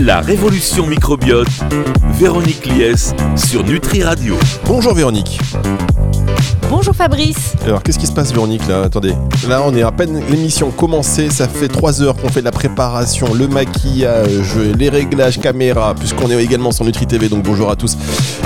La 0.00 0.22
révolution 0.22 0.86
microbiote, 0.86 1.46
Véronique 2.14 2.64
Lies 2.64 3.12
sur 3.36 3.62
Nutri 3.62 4.02
Radio. 4.02 4.34
Bonjour 4.64 4.94
Véronique. 4.94 5.38
Bonjour 6.70 6.96
Fabrice. 6.96 7.52
Alors 7.66 7.82
qu'est-ce 7.82 7.98
qui 7.98 8.06
se 8.06 8.12
passe 8.12 8.32
Véronique 8.32 8.66
là? 8.66 8.84
Attendez, 8.84 9.12
là 9.46 9.60
on 9.62 9.76
est 9.76 9.82
à 9.82 9.92
peine 9.92 10.22
l'émission 10.30 10.70
commencée, 10.70 11.28
ça 11.28 11.46
fait 11.46 11.68
3 11.68 12.00
heures 12.00 12.16
qu'on 12.16 12.30
fait 12.30 12.40
de 12.40 12.46
la 12.46 12.50
préparation, 12.50 13.34
le 13.34 13.46
maquillage, 13.46 14.56
les 14.78 14.88
réglages 14.88 15.38
caméra, 15.38 15.94
puisqu'on 15.94 16.30
est 16.30 16.42
également 16.42 16.72
sur 16.72 16.86
Nutri 16.86 17.06
TV, 17.06 17.28
donc 17.28 17.42
bonjour 17.42 17.70
à 17.70 17.76
tous 17.76 17.98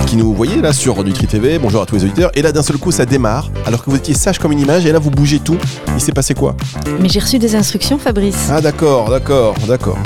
qui 0.06 0.16
nous 0.16 0.34
voyez 0.34 0.60
là 0.60 0.72
sur 0.72 1.04
Nutri 1.04 1.28
TV, 1.28 1.60
bonjour 1.60 1.82
à 1.82 1.86
tous 1.86 1.94
les 1.94 2.02
auditeurs, 2.02 2.32
et 2.34 2.42
là 2.42 2.50
d'un 2.50 2.64
seul 2.64 2.78
coup 2.78 2.90
ça 2.90 3.06
démarre, 3.06 3.48
alors 3.64 3.84
que 3.84 3.90
vous 3.90 3.96
étiez 3.96 4.14
sage 4.14 4.40
comme 4.40 4.50
une 4.50 4.60
image, 4.60 4.86
et 4.86 4.92
là 4.92 4.98
vous 4.98 5.10
bougez 5.10 5.38
tout, 5.38 5.58
il 5.94 6.00
s'est 6.00 6.10
passé 6.10 6.34
quoi? 6.34 6.56
Mais 6.98 7.08
j'ai 7.08 7.20
reçu 7.20 7.38
des 7.38 7.54
instructions 7.54 7.98
Fabrice. 7.98 8.48
Ah 8.50 8.60
d'accord, 8.60 9.08
d'accord, 9.08 9.54
d'accord. 9.68 9.98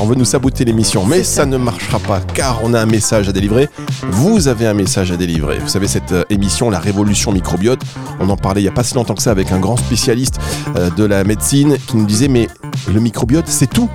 On 0.00 0.06
veut 0.06 0.14
nous 0.16 0.24
saboter 0.24 0.64
l'émission, 0.64 1.04
mais 1.06 1.22
ça. 1.22 1.46
ne 1.46 1.56
marchera 1.56 1.98
pas 1.98 2.20
car 2.20 2.60
on 2.62 2.74
a 2.74 2.80
un 2.80 2.86
message 2.86 3.28
à 3.28 3.32
délivrer. 3.32 3.68
Vous 4.10 4.48
avez 4.48 4.66
un 4.66 4.74
message 4.74 5.12
à 5.12 5.16
délivrer. 5.16 5.58
Vous 5.58 5.68
savez, 5.68 5.86
cette 5.86 6.12
euh, 6.12 6.24
émission, 6.30 6.70
La 6.70 6.78
Révolution 6.78 7.32
Microbiote, 7.32 7.80
on 8.18 8.28
en 8.28 8.36
parlait 8.36 8.60
il 8.60 8.64
n'y 8.64 8.68
a 8.68 8.72
pas 8.72 8.82
si 8.82 8.94
longtemps 8.94 9.14
que 9.14 9.22
ça 9.22 9.30
avec 9.30 9.52
un 9.52 9.60
grand 9.60 9.76
spécialiste 9.76 10.38
euh, 10.76 10.90
de 10.90 11.04
la 11.04 11.24
médecine 11.24 11.76
qui 11.86 11.96
nous 11.96 12.06
disait 12.06 12.28
Mais 12.28 12.48
le 12.92 13.00
microbiote, 13.00 13.46
c'est 13.46 13.68
tout. 13.70 13.88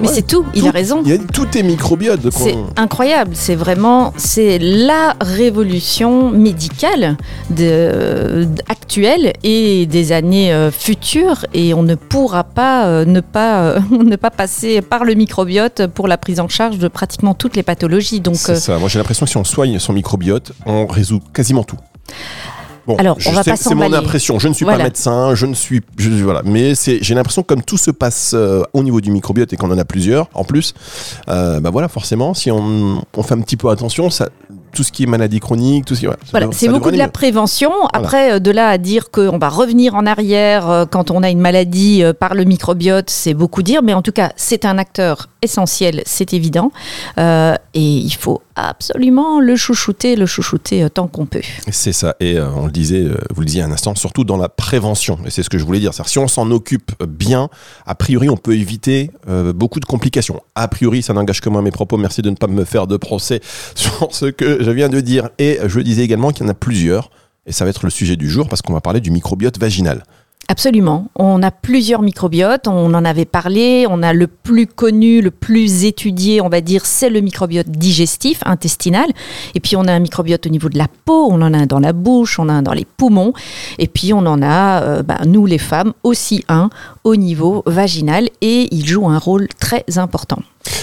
Mais 0.00 0.08
c'est 0.08 0.26
tout, 0.26 0.44
il 0.54 0.62
Tout. 0.62 0.68
a 0.68 0.70
raison. 0.70 1.02
Il 1.04 1.10
y 1.10 1.14
a 1.14 1.18
tout 1.18 1.46
est 1.56 1.62
microbiote. 1.62 2.20
C'est 2.30 2.56
incroyable, 2.76 3.32
c'est 3.34 3.54
vraiment 3.54 4.12
c'est 4.16 4.58
la 4.58 5.14
révolution 5.20 6.30
médicale 6.30 7.16
de, 7.50 8.46
actuelle 8.68 9.32
et 9.42 9.86
des 9.86 10.12
années 10.12 10.52
euh, 10.52 10.70
futures 10.70 11.44
et 11.54 11.74
on 11.74 11.82
ne 11.82 11.94
pourra 11.94 12.44
pas 12.44 12.86
euh, 12.86 13.04
ne 13.04 13.20
pas 13.20 13.62
euh, 13.62 13.80
ne 13.90 14.16
pas 14.16 14.30
passer 14.30 14.82
par 14.82 15.04
le 15.04 15.14
microbiote 15.14 15.86
pour 15.88 16.08
la 16.08 16.18
prise 16.18 16.40
en 16.40 16.48
charge 16.48 16.78
de 16.78 16.88
pratiquement 16.88 17.34
toutes 17.34 17.56
les 17.56 17.62
pathologies. 17.62 18.20
Donc 18.20 18.36
C'est 18.36 18.56
ça. 18.56 18.78
Moi, 18.78 18.88
j'ai 18.88 18.98
l'impression 18.98 19.26
que 19.26 19.30
si 19.30 19.36
on 19.36 19.44
soigne 19.44 19.78
son 19.78 19.92
microbiote, 19.92 20.52
on 20.66 20.86
résout 20.86 21.20
quasiment 21.32 21.64
tout. 21.64 21.78
Bon, 22.86 22.96
Alors, 22.96 23.18
je 23.18 23.28
on 23.28 23.32
va 23.32 23.42
sais- 23.42 23.50
pas 23.50 23.56
c'est 23.56 23.74
mon 23.74 23.92
impression. 23.92 24.38
Je 24.38 24.48
ne 24.48 24.52
suis 24.54 24.64
pas 24.64 24.78
médecin, 24.78 25.34
je 25.34 25.46
ne 25.46 25.54
suis, 25.54 25.80
je, 25.98 26.08
voilà. 26.22 26.42
Mais 26.44 26.74
c'est, 26.74 26.98
j'ai 27.02 27.14
l'impression 27.14 27.42
que 27.42 27.48
comme 27.48 27.62
tout 27.62 27.76
se 27.78 27.90
passe 27.90 28.32
euh, 28.34 28.62
au 28.72 28.82
niveau 28.82 29.00
du 29.00 29.10
microbiote 29.10 29.52
et 29.52 29.56
qu'on 29.56 29.70
en 29.72 29.78
a 29.78 29.84
plusieurs, 29.84 30.28
en 30.34 30.44
plus, 30.44 30.72
euh, 31.28 31.58
bah 31.60 31.70
voilà, 31.70 31.88
forcément, 31.88 32.32
si 32.34 32.50
on, 32.50 33.04
on 33.16 33.22
fait 33.22 33.34
un 33.34 33.40
petit 33.40 33.56
peu 33.56 33.68
attention, 33.70 34.08
ça, 34.10 34.28
tout 34.76 34.82
ce 34.82 34.92
qui 34.92 35.04
est 35.04 35.06
maladie 35.06 35.40
chronique, 35.40 35.86
tout 35.86 35.94
ce 35.94 36.00
qui, 36.00 36.06
voilà, 36.06 36.20
Voilà, 36.30 36.48
c'est 36.52 36.68
beaucoup 36.68 36.90
de 36.90 36.98
la 36.98 37.08
prévention. 37.08 37.72
Après, 37.94 38.32
euh, 38.32 38.38
de 38.38 38.50
là 38.50 38.68
à 38.68 38.76
dire 38.76 39.10
qu'on 39.10 39.38
va 39.38 39.48
revenir 39.48 39.94
en 39.94 40.04
arrière 40.04 40.68
euh, 40.68 40.84
quand 40.84 41.10
on 41.10 41.22
a 41.22 41.30
une 41.30 41.40
maladie 41.40 42.02
euh, 42.02 42.12
par 42.12 42.34
le 42.34 42.44
microbiote, 42.44 43.08
c'est 43.08 43.32
beaucoup 43.32 43.62
dire. 43.62 43.82
Mais 43.82 43.94
en 43.94 44.02
tout 44.02 44.12
cas, 44.12 44.32
c'est 44.36 44.66
un 44.66 44.76
acteur 44.76 45.28
essentiel, 45.46 46.02
c'est 46.04 46.34
évident. 46.34 46.70
Euh, 47.18 47.54
et 47.74 47.80
il 47.80 48.14
faut 48.14 48.42
absolument 48.56 49.38
le 49.38 49.54
chouchouter, 49.54 50.16
le 50.16 50.26
chouchouter 50.26 50.88
tant 50.90 51.06
qu'on 51.06 51.26
peut. 51.26 51.42
C'est 51.70 51.92
ça. 51.92 52.16
Et 52.20 52.38
euh, 52.38 52.48
on 52.54 52.66
le 52.66 52.72
disait, 52.72 53.04
euh, 53.04 53.16
vous 53.34 53.40
le 53.42 53.46
disiez 53.46 53.62
un 53.62 53.70
instant, 53.70 53.94
surtout 53.94 54.24
dans 54.24 54.36
la 54.36 54.48
prévention. 54.48 55.18
Et 55.24 55.30
c'est 55.30 55.42
ce 55.42 55.50
que 55.50 55.58
je 55.58 55.64
voulais 55.64 55.78
dire. 55.78 55.92
Si 55.94 56.18
on 56.18 56.28
s'en 56.28 56.50
occupe 56.50 56.92
bien, 57.06 57.48
a 57.86 57.94
priori, 57.94 58.28
on 58.28 58.36
peut 58.36 58.54
éviter 58.54 59.10
beaucoup 59.54 59.80
de 59.80 59.84
complications. 59.84 60.40
A 60.54 60.68
priori, 60.68 61.02
ça 61.02 61.12
n'engage 61.12 61.40
que 61.40 61.48
moi 61.48 61.62
mes 61.62 61.70
propos. 61.70 61.96
Merci 61.96 62.22
de 62.22 62.30
ne 62.30 62.36
pas 62.36 62.46
me 62.46 62.64
faire 62.64 62.86
de 62.86 62.96
procès 62.96 63.40
sur 63.74 64.08
ce 64.10 64.26
que 64.26 64.62
je 64.66 64.70
viens 64.72 64.88
de 64.88 65.00
dire. 65.00 65.28
Et 65.38 65.60
je 65.64 65.80
disais 65.80 66.02
également 66.02 66.32
qu'il 66.32 66.44
y 66.44 66.48
en 66.48 66.50
a 66.50 66.54
plusieurs. 66.54 67.10
Et 67.46 67.52
ça 67.52 67.64
va 67.64 67.70
être 67.70 67.84
le 67.84 67.90
sujet 67.90 68.16
du 68.16 68.28
jour 68.28 68.48
parce 68.48 68.62
qu'on 68.62 68.72
va 68.72 68.80
parler 68.80 69.00
du 69.00 69.12
microbiote 69.12 69.58
vaginal. 69.60 70.02
Absolument. 70.48 71.08
On 71.16 71.42
a 71.42 71.50
plusieurs 71.50 72.02
microbiotes, 72.02 72.68
on 72.68 72.94
en 72.94 73.04
avait 73.04 73.24
parlé. 73.24 73.86
On 73.90 74.02
a 74.02 74.12
le 74.12 74.28
plus 74.28 74.66
connu, 74.66 75.20
le 75.20 75.32
plus 75.32 75.84
étudié, 75.84 76.40
on 76.40 76.48
va 76.48 76.60
dire, 76.60 76.86
c'est 76.86 77.10
le 77.10 77.20
microbiote 77.20 77.68
digestif, 77.68 78.42
intestinal. 78.44 79.06
Et 79.54 79.60
puis 79.60 79.76
on 79.76 79.82
a 79.82 79.92
un 79.92 79.98
microbiote 79.98 80.46
au 80.46 80.50
niveau 80.50 80.68
de 80.68 80.78
la 80.78 80.86
peau, 81.04 81.28
on 81.30 81.42
en 81.42 81.52
a 81.52 81.58
un 81.58 81.66
dans 81.66 81.80
la 81.80 81.92
bouche, 81.92 82.38
on 82.38 82.44
en 82.44 82.48
a 82.48 82.52
un 82.52 82.62
dans 82.62 82.74
les 82.74 82.84
poumons. 82.84 83.32
Et 83.78 83.88
puis 83.88 84.12
on 84.12 84.18
en 84.18 84.40
a, 84.40 84.82
euh, 84.82 85.02
bah, 85.02 85.18
nous 85.26 85.46
les 85.46 85.58
femmes, 85.58 85.92
aussi 86.04 86.44
un 86.48 86.70
au 87.06 87.14
niveau 87.16 87.62
vaginal. 87.66 88.28
Et 88.40 88.68
il 88.74 88.84
joue 88.86 89.08
un 89.08 89.18
rôle 89.18 89.46
très 89.60 89.84
important. 89.96 90.40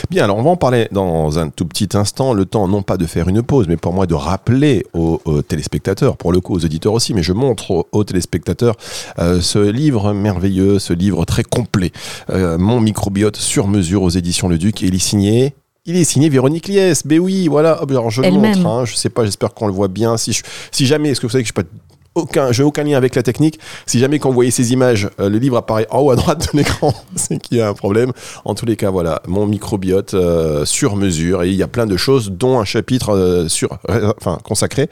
Bien, 0.10 0.24
alors 0.24 0.38
on 0.38 0.42
va 0.44 0.50
en 0.52 0.56
parler 0.56 0.88
dans 0.92 1.38
un 1.40 1.50
tout 1.50 1.66
petit 1.66 1.90
instant. 1.96 2.34
Le 2.34 2.46
temps, 2.46 2.68
non 2.70 2.82
pas 2.82 2.96
de 2.98 3.06
faire 3.06 3.28
une 3.28 3.42
pause, 3.44 3.68
mais 3.68 3.76
pour 3.78 3.92
moi 3.94 4.06
de 4.08 4.14
rappeler 4.14 4.86
aux, 4.94 5.20
aux 5.26 5.42
téléspectateurs, 5.42 6.16
pour 6.16 6.32
le 6.32 6.40
coup 6.40 6.54
aux 6.56 6.64
auditeurs 6.64 6.94
aussi, 6.94 7.14
mais 7.14 7.24
je 7.24 7.34
montre 7.34 7.72
aux, 7.72 7.88
aux 7.92 8.04
téléspectateurs 8.06 8.76
euh, 9.20 9.42
ce 9.42 9.60
livre 9.60 10.14
merveilleux, 10.14 10.80
ce 10.80 10.94
livre 10.94 11.26
très 11.26 11.44
complet, 11.44 11.92
euh, 12.30 12.58
Mon 12.58 12.80
microbiote 12.80 13.36
sur 13.36 13.68
mesure 13.68 14.02
aux 14.04 14.10
éditions 14.10 14.48
Le 14.48 14.58
Duc. 14.58 14.82
Et 14.84 14.88
il 14.88 14.96
est 14.96 15.00
signé. 15.00 15.54
Il 15.86 15.98
est 15.98 16.06
signé 16.06 16.30
Véronique 16.30 16.70
Liès. 16.70 17.06
Ben 17.06 17.20
oui, 17.20 17.50
voilà. 17.50 17.74
Alors 17.90 18.10
je 18.10 18.22
le 18.22 18.28
montre. 18.32 18.66
hein. 18.66 18.86
Je 18.86 18.96
sais 18.96 19.10
pas. 19.10 19.26
J'espère 19.26 19.54
qu'on 19.54 19.68
le 19.68 19.74
voit 19.74 19.90
bien. 19.90 20.16
Si, 20.16 20.32
je- 20.32 20.44
si 20.72 20.86
jamais, 20.86 21.10
est-ce 21.10 21.20
que 21.20 21.28
vous 21.28 21.32
savez 21.34 21.44
que 21.44 21.50
je 21.50 21.54
suis 21.54 21.62
pas 21.64 21.70
aucun, 22.16 22.52
j'ai 22.52 22.64
aucun 22.64 22.84
lien 22.84 22.98
avec 22.98 23.16
la 23.16 23.24
technique. 23.24 23.60
Si 23.86 24.00
jamais 24.00 24.20
quand 24.20 24.30
vous 24.30 24.36
voyez 24.36 24.52
ces 24.52 24.74
images, 24.74 25.10
euh, 25.20 25.30
le 25.30 25.38
livre 25.38 25.58
apparaît 25.58 25.88
en 25.90 26.00
haut 26.00 26.12
à 26.12 26.16
droite 26.16 26.50
de 26.52 26.58
l'écran, 26.58 26.94
c'est 27.16 27.40
qu'il 27.40 27.58
y 27.58 27.62
a 27.62 27.70
un 27.70 27.74
problème. 27.74 28.12
En 28.46 28.56
tous 28.56 28.66
les 28.66 28.76
cas, 28.76 28.90
voilà, 28.92 29.22
mon 29.28 29.46
microbiote 29.46 30.14
euh, 30.14 30.66
sur 30.66 30.96
mesure 30.96 31.44
et 31.44 31.50
il 31.50 31.56
y 31.56 31.64
a 31.64 31.68
plein 31.68 31.86
de 31.86 31.98
choses, 31.98 32.32
dont 32.32 32.60
un 32.60 32.66
chapitre 32.66 33.16
euh, 33.16 33.48
sur, 33.48 33.78
enfin, 34.18 34.38
consacré. 34.44 34.90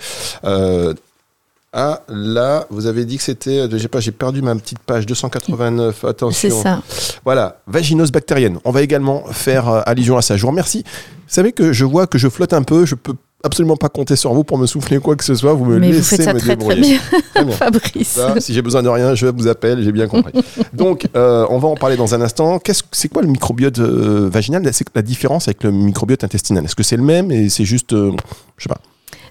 Ah 1.73 2.01
là, 2.09 2.65
vous 2.69 2.85
avez 2.85 3.05
dit 3.05 3.15
que 3.15 3.23
c'était, 3.23 3.69
j'ai 3.79 3.87
pas, 3.87 4.01
j'ai 4.01 4.11
perdu 4.11 4.41
ma 4.41 4.53
petite 4.55 4.79
page 4.79 5.05
289. 5.05 6.03
Attention. 6.03 6.49
C'est 6.49 6.49
ça. 6.49 6.81
Voilà, 7.23 7.61
vaginose 7.65 8.11
bactérienne. 8.11 8.59
On 8.65 8.71
va 8.71 8.81
également 8.81 9.23
faire 9.31 9.87
allusion 9.87 10.17
à 10.17 10.21
ça. 10.21 10.35
Je 10.35 10.41
vous 10.41 10.49
remercie. 10.49 10.83
Vous 10.83 11.33
savez 11.33 11.53
que 11.53 11.71
je 11.71 11.85
vois 11.85 12.07
que 12.07 12.17
je 12.17 12.27
flotte 12.27 12.51
un 12.51 12.63
peu. 12.63 12.85
Je 12.85 12.95
peux 12.95 13.13
absolument 13.43 13.75
pas 13.77 13.89
compter 13.89 14.15
sur 14.15 14.33
vous 14.33 14.43
pour 14.43 14.57
me 14.57 14.65
souffler 14.65 14.99
quoi 14.99 15.15
que 15.15 15.23
ce 15.23 15.35
soit. 15.35 15.53
Vous 15.53 15.65
me 15.65 15.79
Mais 15.79 15.87
vous 15.87 15.93
laissez 15.93 16.17
faites 16.17 16.25
ça 16.25 16.33
me 16.33 16.39
très 16.39 16.55
très 16.55 16.75
débrouiller. 16.75 16.99
bien, 17.11 17.19
Très 17.33 17.45
bien. 17.45 17.55
Fabrice. 17.55 18.07
Ça, 18.09 18.39
si 18.39 18.53
j'ai 18.53 18.61
besoin 18.61 18.83
de 18.83 18.89
rien, 18.89 19.15
je 19.15 19.27
vous 19.27 19.47
appelle, 19.47 19.83
j'ai 19.83 19.91
bien 19.91 20.07
compris. 20.07 20.33
Donc, 20.73 21.07
euh, 21.15 21.45
on 21.49 21.57
va 21.57 21.67
en 21.67 21.75
parler 21.75 21.97
dans 21.97 22.13
un 22.13 22.21
instant. 22.21 22.59
Qu'est-ce, 22.59 22.83
c'est 22.91 23.09
quoi 23.09 23.21
le 23.21 23.27
microbiote 23.27 23.79
euh, 23.79 24.29
vaginal? 24.31 24.67
C'est 24.73 24.87
la 24.95 25.01
différence 25.01 25.47
avec 25.47 25.63
le 25.63 25.71
microbiote 25.71 26.23
intestinal? 26.23 26.65
Est-ce 26.65 26.75
que 26.75 26.83
c'est 26.83 26.97
le 26.97 27.03
même 27.03 27.31
et 27.31 27.49
c'est 27.49 27.65
juste, 27.65 27.93
euh, 27.93 28.11
je 28.57 28.63
sais 28.63 28.69
pas. 28.69 28.79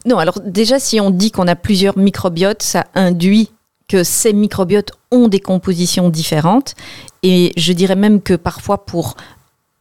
Non, 0.06 0.18
alors 0.18 0.40
déjà, 0.44 0.78
si 0.78 1.00
on 1.00 1.10
dit 1.10 1.30
qu'on 1.30 1.46
a 1.46 1.56
plusieurs 1.56 1.98
microbiotes, 1.98 2.62
ça 2.62 2.86
induit 2.94 3.50
que 3.88 4.04
ces 4.04 4.32
microbiotes 4.32 4.92
ont 5.10 5.28
des 5.28 5.40
compositions 5.40 6.08
différentes. 6.08 6.74
Et 7.22 7.52
je 7.56 7.72
dirais 7.72 7.96
même 7.96 8.22
que 8.22 8.34
parfois, 8.34 8.86
pour 8.86 9.16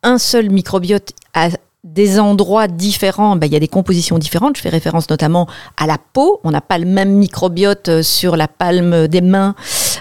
un 0.03 0.17
seul 0.17 0.49
microbiote, 0.49 1.11
à 1.33 1.49
des 1.83 2.19
endroits 2.19 2.67
différents, 2.67 3.35
ben, 3.35 3.47
il 3.47 3.53
y 3.53 3.55
a 3.55 3.59
des 3.59 3.67
compositions 3.67 4.17
différentes. 4.17 4.57
Je 4.57 4.61
fais 4.61 4.69
référence 4.69 5.09
notamment 5.09 5.47
à 5.77 5.87
la 5.87 5.97
peau. 5.97 6.41
On 6.43 6.51
n'a 6.51 6.61
pas 6.61 6.77
le 6.77 6.85
même 6.85 7.11
microbiote 7.11 7.89
euh, 7.89 8.03
sur 8.03 8.35
la 8.35 8.47
palme 8.47 9.07
des 9.07 9.21
mains 9.21 9.55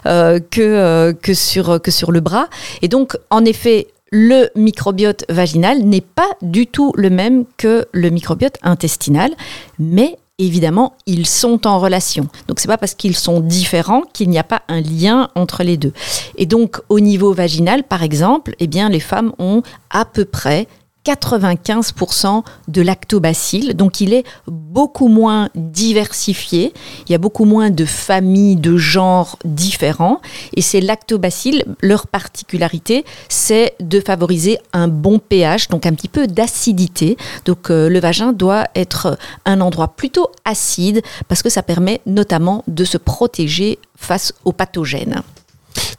euh, 0.07 0.41
que, 0.41 0.61
euh, 0.61 1.13
que, 1.13 1.35
sur, 1.35 1.81
que 1.81 1.91
sur 1.91 2.11
le 2.11 2.21
bras. 2.21 2.49
Et 2.83 2.89
donc, 2.89 3.17
en 3.31 3.45
effet, 3.45 3.87
le 4.11 4.49
microbiote 4.57 5.25
vaginal 5.29 5.83
n'est 5.83 6.01
pas 6.01 6.29
du 6.43 6.67
tout 6.67 6.93
le 6.97 7.11
même 7.11 7.45
que 7.57 7.87
le 7.93 8.11
microbiote 8.11 8.57
intestinal, 8.63 9.33
mais 9.79 10.19
évidemment, 10.39 10.95
ils 11.07 11.27
sont 11.27 11.67
en 11.67 11.79
relation. 11.79 12.27
Donc, 12.47 12.59
c'est 12.59 12.69
pas 12.69 12.79
parce 12.79 12.95
qu'ils 12.95 13.17
sont 13.17 13.41
différents 13.41 14.03
qu'il 14.13 14.31
n'y 14.31 14.39
a 14.39 14.45
pas 14.45 14.63
un 14.69 14.81
lien 14.81 15.29
entre 15.35 15.63
les 15.63 15.77
deux. 15.77 15.93
Et 16.37 16.47
donc, 16.47 16.81
au 16.89 17.01
niveau 17.01 17.33
vaginal, 17.33 17.85
par 17.85 18.03
exemple, 18.03 18.55
eh 18.59 18.67
bien, 18.67 18.89
les 18.89 19.01
femmes 19.01 19.33
ont 19.39 19.63
à 19.91 20.05
peu 20.05 20.25
près 20.25 20.67
95% 21.05 22.43
de 22.69 22.83
lactobacilles, 22.83 23.75
donc 23.75 24.01
il 24.01 24.13
est 24.13 24.25
beaucoup 24.47 25.09
moins 25.09 25.49
diversifié, 25.55 26.73
il 27.07 27.13
y 27.13 27.15
a 27.15 27.19
beaucoup 27.19 27.45
moins 27.45 27.71
de 27.71 27.85
familles, 27.85 28.57
de 28.57 28.77
genres 28.77 29.39
différents, 29.45 30.21
et 30.55 30.63
ces 30.63 30.81
lactobacilles, 30.81 31.65
leur 31.81 32.07
particularité, 32.07 33.05
c'est 33.29 33.75
de 33.81 34.01
favoriser 34.01 34.59
un 34.73 34.89
bon 34.89 35.19
pH, 35.19 35.69
donc 35.69 35.87
un 35.87 35.95
petit 35.95 36.09
peu 36.09 36.27
d'acidité. 36.27 37.17
Donc 37.45 37.71
euh, 37.71 37.89
le 37.89 38.01
vagin 38.01 38.33
doit 38.33 38.67
être 38.75 39.19
un 39.45 39.61
endroit 39.61 39.89
plutôt 39.89 40.29
acide, 40.45 41.03
parce 41.29 41.43
que 41.43 41.51
ça 41.51 41.63
permet 41.63 42.01
notamment 42.07 42.65
de 42.69 42.85
se 42.85 42.99
protéger 42.99 43.79
face 43.97 44.33
aux 44.45 44.53
pathogènes. 44.53 45.23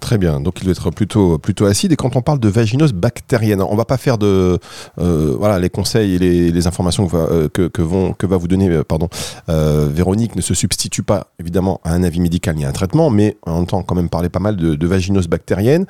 Très 0.09 0.17
bien. 0.17 0.39
Donc, 0.41 0.55
il 0.59 0.63
doit 0.63 0.71
être 0.71 0.89
plutôt, 0.89 1.37
plutôt 1.37 1.65
acide. 1.67 1.91
Et 1.91 1.95
quand 1.95 2.15
on 2.15 2.23
parle 2.23 2.39
de 2.39 2.49
vaginose 2.49 2.93
bactérienne, 2.93 3.61
on 3.61 3.75
va 3.75 3.85
pas 3.85 3.97
faire 3.97 4.17
de, 4.17 4.57
euh, 4.97 5.35
voilà, 5.37 5.59
les 5.59 5.69
conseils 5.69 6.15
et 6.15 6.51
les, 6.51 6.65
informations 6.65 7.05
que 7.05 7.15
va, 7.15 7.27
euh, 7.29 7.69
vont, 7.77 8.13
que 8.13 8.25
va 8.25 8.37
vous 8.37 8.47
donner, 8.47 8.69
euh, 8.69 8.83
pardon, 8.83 9.07
Véronique 9.47 10.35
ne 10.35 10.41
se 10.41 10.55
substitue 10.55 11.03
pas 11.03 11.27
évidemment 11.39 11.79
à 11.83 11.93
un 11.93 12.01
avis 12.01 12.21
médical 12.21 12.55
ni 12.55 12.65
à 12.65 12.69
un 12.69 12.71
traitement, 12.71 13.11
mais 13.11 13.37
on 13.45 13.51
entend 13.51 13.83
quand 13.83 13.93
même 13.93 14.09
parler 14.09 14.29
pas 14.29 14.39
mal 14.39 14.55
de, 14.55 14.87
vaginose 14.87 15.27
bactérienne. 15.27 15.85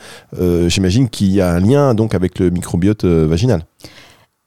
J'imagine 0.67 1.07
qu'il 1.07 1.31
y 1.31 1.39
a 1.39 1.53
un 1.53 1.61
lien 1.61 1.93
donc 1.93 2.13
avec 2.13 2.39
le 2.39 2.49
microbiote 2.49 3.05
vaginal. 3.05 3.63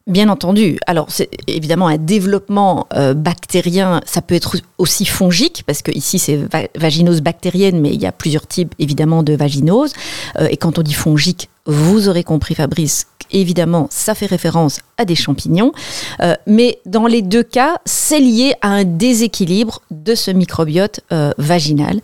Bien 0.08 0.28
entendu. 0.28 0.78
Alors, 0.88 1.06
c'est 1.10 1.30
évidemment 1.46 1.86
un 1.86 1.96
développement 1.96 2.88
euh, 2.92 3.14
bactérien, 3.14 4.00
ça 4.04 4.20
peut 4.20 4.34
être 4.34 4.56
aussi 4.78 5.04
fongique, 5.06 5.62
parce 5.64 5.80
que 5.80 5.92
ici 5.92 6.18
c'est 6.18 6.40
vaginose 6.74 7.20
bactérienne, 7.20 7.80
mais 7.80 7.90
il 7.90 8.02
y 8.02 8.06
a 8.06 8.10
plusieurs 8.10 8.48
types 8.48 8.74
évidemment 8.80 9.22
de 9.22 9.34
vaginose. 9.34 9.92
Euh, 10.40 10.48
et 10.50 10.56
quand 10.56 10.78
on 10.80 10.82
dit 10.82 10.92
fongique, 10.92 11.48
vous 11.66 12.08
aurez 12.08 12.24
compris, 12.24 12.56
Fabrice, 12.56 13.06
évidemment, 13.30 13.86
ça 13.90 14.16
fait 14.16 14.26
référence 14.26 14.80
à 14.96 15.04
des 15.04 15.14
champignons. 15.14 15.72
Euh, 16.20 16.34
mais 16.48 16.80
dans 16.84 17.06
les 17.06 17.22
deux 17.22 17.44
cas, 17.44 17.76
c'est 17.84 18.18
lié 18.18 18.54
à 18.60 18.70
un 18.70 18.84
déséquilibre 18.84 19.82
de 19.92 20.16
ce 20.16 20.32
microbiote 20.32 21.00
vaginal. 21.38 22.00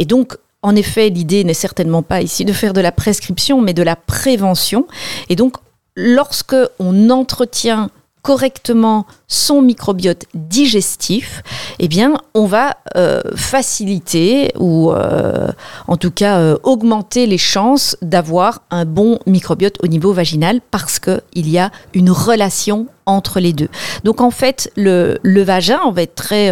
Et 0.00 0.04
donc, 0.04 0.36
en 0.62 0.74
effet, 0.74 1.10
l'idée 1.10 1.44
n'est 1.44 1.54
certainement 1.54 2.02
pas 2.02 2.22
ici 2.22 2.44
de 2.44 2.52
faire 2.52 2.72
de 2.72 2.80
la 2.80 2.90
prescription, 2.90 3.60
mais 3.60 3.72
de 3.72 3.84
la 3.84 3.94
prévention. 3.94 4.88
Et 5.28 5.36
donc, 5.36 5.58
lorsque 5.96 6.56
on 6.78 7.10
entretient 7.10 7.90
correctement 8.26 9.06
son 9.28 9.62
microbiote 9.62 10.24
digestif, 10.34 11.44
eh 11.78 11.88
on 12.34 12.44
va 12.44 12.76
euh, 12.96 13.22
faciliter 13.36 14.52
ou 14.58 14.90
euh, 14.90 15.46
en 15.86 15.96
tout 15.96 16.10
cas 16.10 16.40
euh, 16.40 16.58
augmenter 16.64 17.28
les 17.28 17.38
chances 17.38 17.96
d'avoir 18.02 18.62
un 18.72 18.84
bon 18.84 19.20
microbiote 19.26 19.76
au 19.80 19.86
niveau 19.86 20.12
vaginal 20.12 20.60
parce 20.72 20.98
qu'il 20.98 21.48
y 21.48 21.56
a 21.56 21.70
une 21.94 22.10
relation 22.10 22.88
entre 23.06 23.38
les 23.38 23.52
deux. 23.52 23.68
Donc 24.02 24.20
en 24.20 24.32
fait, 24.32 24.72
le, 24.74 25.20
vagin, 25.44 25.78
on 25.86 25.92
va 25.92 26.02
être 26.02 26.16
très, 26.16 26.50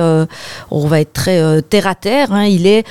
on 0.70 0.86
va 0.86 1.00
être 1.00 1.12
très 1.12 1.60
terre 1.62 1.88
à 1.88 1.96
terre. 1.96 2.32
Hein. 2.32 2.44
il 2.44 2.68
est 2.68 2.84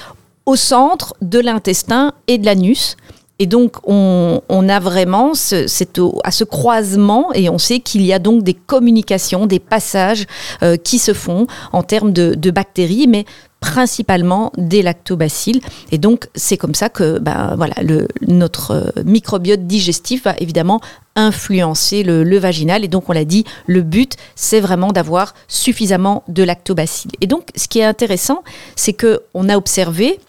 au 0.46 0.58
centre 0.58 1.16
de 1.22 1.40
l'intestin 1.40 2.12
et 2.28 2.38
de 2.38 2.46
l'anus. 2.46 2.98
Et 3.40 3.48
donc, 3.48 3.78
on, 3.88 4.40
a 4.70 4.80
vraiment 4.80 5.32
à 5.32 6.32
ce 6.32 6.44
croisement 6.44 7.34
et 7.34 7.50
on 7.50 7.58
sait 7.58 7.80
qu'il 7.80 8.04
y 8.04 8.14
a 8.14 8.20
donc 8.20 8.44
des 8.44 8.54
communications, 8.54 9.48
des 9.48 9.60
passages 9.60 10.26
euh, 10.62 10.78
qui 10.78 11.00
se 11.00 11.14
font 11.14 11.48
en 11.72 11.84
termes 11.84 12.14
de, 12.14 12.52
bactéries, 12.52 13.08
mais 13.08 13.26
principalement 13.60 14.52
des 14.58 14.82
lactobacilles. 14.82 15.62
Et 15.92 15.98
donc, 15.98 16.28
c'est 16.36 16.58
comme 16.58 16.76
ça 16.76 16.90
que 16.90 17.18
ben, 17.18 17.56
voilà, 17.58 17.74
le, 17.82 18.08
notre 18.22 18.72
euh, 18.72 19.04
microbiote 19.04 19.66
digestif 19.66 20.26
va 20.26 20.36
évidemment 20.38 20.80
influencer 21.16 22.04
le, 22.04 22.24
le 22.24 22.38
vaginal. 22.38 22.86
Et 22.86 22.88
donc, 22.88 23.10
on 23.10 23.14
l'a 23.14 23.26
dit, 23.26 23.46
le 23.66 23.82
but, 23.82 24.16
c'est 24.36 24.60
vraiment 24.60 24.92
d'avoir 24.92 25.34
suffisamment 25.48 26.24
de 26.28 26.44
lactobacilles. 26.44 27.12
Et 27.22 27.28
donc, 27.28 27.50
ce 27.56 27.68
qui 27.68 27.80
est 27.80 27.86
intéressant, 27.86 28.44
c'est 28.76 28.94
qu'on 28.94 29.50
a 29.50 29.58
observé 29.58 30.20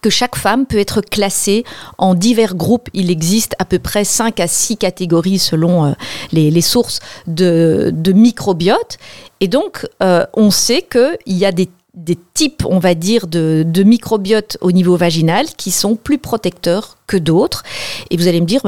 que 0.00 0.10
chaque 0.10 0.36
femme 0.36 0.66
peut 0.66 0.78
être 0.78 1.00
classée 1.00 1.64
en 1.98 2.14
divers 2.14 2.54
groupes. 2.54 2.88
Il 2.94 3.10
existe 3.10 3.54
à 3.58 3.64
peu 3.64 3.78
près 3.78 4.04
5 4.04 4.40
à 4.40 4.46
6 4.46 4.76
catégories 4.76 5.38
selon 5.38 5.86
euh, 5.86 5.92
les, 6.32 6.60
sources 6.60 7.00
de, 7.26 7.92
microbiote. 8.12 8.98
Et 9.40 9.48
donc, 9.48 9.86
euh, 10.02 10.24
on 10.34 10.50
sait 10.50 10.82
qu'il 10.82 11.36
y 11.38 11.44
a 11.44 11.52
des 11.52 11.68
des 11.94 12.18
types, 12.38 12.62
on 12.66 12.78
va 12.78 12.94
dire, 12.94 13.26
de, 13.26 13.64
de, 13.66 13.82
microbiote 13.82 14.58
au 14.60 14.70
niveau 14.70 14.96
vaginal 14.96 15.46
qui 15.56 15.72
sont 15.72 15.96
plus 15.96 16.18
protecteurs 16.18 16.98
que 17.08 17.16
d'autres. 17.16 17.64
Et 18.10 18.16
vous 18.16 18.28
allez 18.28 18.40
me 18.40 18.46
dire, 18.46 18.60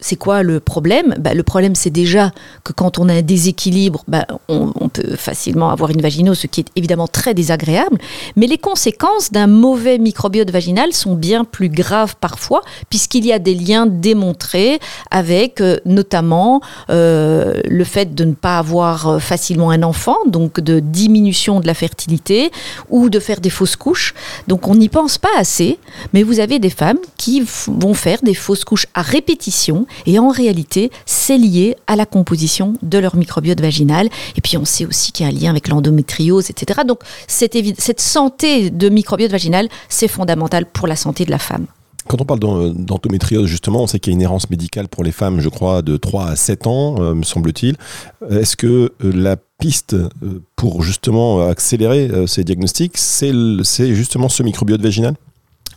c'est 0.00 0.16
quoi 0.16 0.42
le 0.42 0.60
problème? 0.60 1.14
Bah, 1.18 1.34
Le 1.34 1.42
problème, 1.42 1.74
c'est 1.74 1.90
déjà 1.90 2.32
que 2.64 2.72
quand 2.72 2.98
on 2.98 3.08
a 3.10 3.14
un 3.14 3.22
déséquilibre, 3.22 4.04
bah, 4.08 4.26
on, 4.48 4.88
peut 4.88 5.16
facilement 5.16 5.68
avoir 5.70 5.90
une 5.90 6.00
vaginose, 6.00 6.38
ce 6.38 6.46
qui 6.46 6.60
est 6.60 6.68
évidemment 6.76 7.08
très 7.08 7.34
désagréable. 7.34 7.98
Mais 8.36 8.46
les 8.46 8.56
conséquences 8.56 9.32
d'un 9.32 9.48
mauvais 9.48 9.98
microbiote 9.98 10.50
vaginal 10.50 10.92
sont 10.92 11.14
bien 11.14 11.44
plus 11.44 11.68
graves 11.68 12.14
parfois, 12.20 12.62
puisqu'il 12.88 13.26
y 13.26 13.32
a 13.32 13.38
des 13.38 13.54
liens 13.54 13.86
démontrés 13.86 14.78
avec 15.10 15.60
euh, 15.60 15.78
notamment 15.84 16.60
euh, 16.90 17.60
le 17.68 17.84
fait 17.84 18.14
de 18.14 18.24
ne 18.24 18.34
pas 18.34 18.58
avoir 18.58 19.08
euh, 19.08 19.18
facilement 19.18 19.70
un 19.70 19.82
enfant, 19.82 20.16
donc 20.26 20.60
de 20.60 20.78
diminution 20.78 21.58
de 21.58 21.66
la 21.66 21.74
fertilité, 21.74 22.52
ou 22.88 23.10
de 23.10 23.17
faire 23.20 23.40
des 23.40 23.50
fausses 23.50 23.76
couches. 23.76 24.14
Donc 24.46 24.68
on 24.68 24.74
n'y 24.74 24.88
pense 24.88 25.18
pas 25.18 25.28
assez, 25.36 25.78
mais 26.12 26.22
vous 26.22 26.40
avez 26.40 26.58
des 26.58 26.70
femmes 26.70 26.98
qui 27.16 27.42
vont 27.66 27.94
faire 27.94 28.20
des 28.22 28.34
fausses 28.34 28.64
couches 28.64 28.86
à 28.94 29.02
répétition 29.02 29.86
et 30.06 30.18
en 30.18 30.28
réalité 30.28 30.90
c'est 31.06 31.38
lié 31.38 31.76
à 31.86 31.96
la 31.96 32.06
composition 32.06 32.74
de 32.82 32.98
leur 32.98 33.16
microbiote 33.16 33.60
vaginal. 33.60 34.08
Et 34.36 34.40
puis 34.40 34.56
on 34.56 34.64
sait 34.64 34.86
aussi 34.86 35.12
qu'il 35.12 35.26
y 35.26 35.28
a 35.28 35.32
un 35.32 35.38
lien 35.38 35.50
avec 35.50 35.68
l'endométriose, 35.68 36.50
etc. 36.50 36.80
Donc 36.86 37.00
cette, 37.26 37.56
cette 37.78 38.00
santé 38.00 38.70
de 38.70 38.88
microbiote 38.88 39.30
vaginal, 39.30 39.68
c'est 39.88 40.08
fondamental 40.08 40.66
pour 40.66 40.86
la 40.86 40.96
santé 40.96 41.24
de 41.24 41.30
la 41.30 41.38
femme. 41.38 41.66
Quand 42.08 42.22
on 42.22 42.24
parle 42.24 42.40
d'endométriose, 42.40 43.46
justement, 43.46 43.82
on 43.82 43.86
sait 43.86 44.00
qu'il 44.00 44.12
y 44.12 44.14
a 44.14 44.16
une 44.16 44.22
errance 44.22 44.48
médicale 44.48 44.88
pour 44.88 45.04
les 45.04 45.12
femmes, 45.12 45.40
je 45.40 45.50
crois, 45.50 45.82
de 45.82 45.98
3 45.98 46.28
à 46.28 46.36
7 46.36 46.66
ans, 46.66 46.96
euh, 46.98 47.14
me 47.14 47.22
semble-t-il. 47.22 47.76
Est-ce 48.30 48.56
que 48.56 48.66
euh, 48.66 49.12
la 49.14 49.36
piste 49.58 49.92
euh, 49.92 50.08
pour 50.56 50.82
justement 50.82 51.46
accélérer 51.46 52.10
ces 52.26 52.44
diagnostics, 52.44 52.96
c'est 52.96 53.32
justement 53.94 54.30
ce 54.30 54.42
microbiote 54.42 54.80
vaginal? 54.80 55.14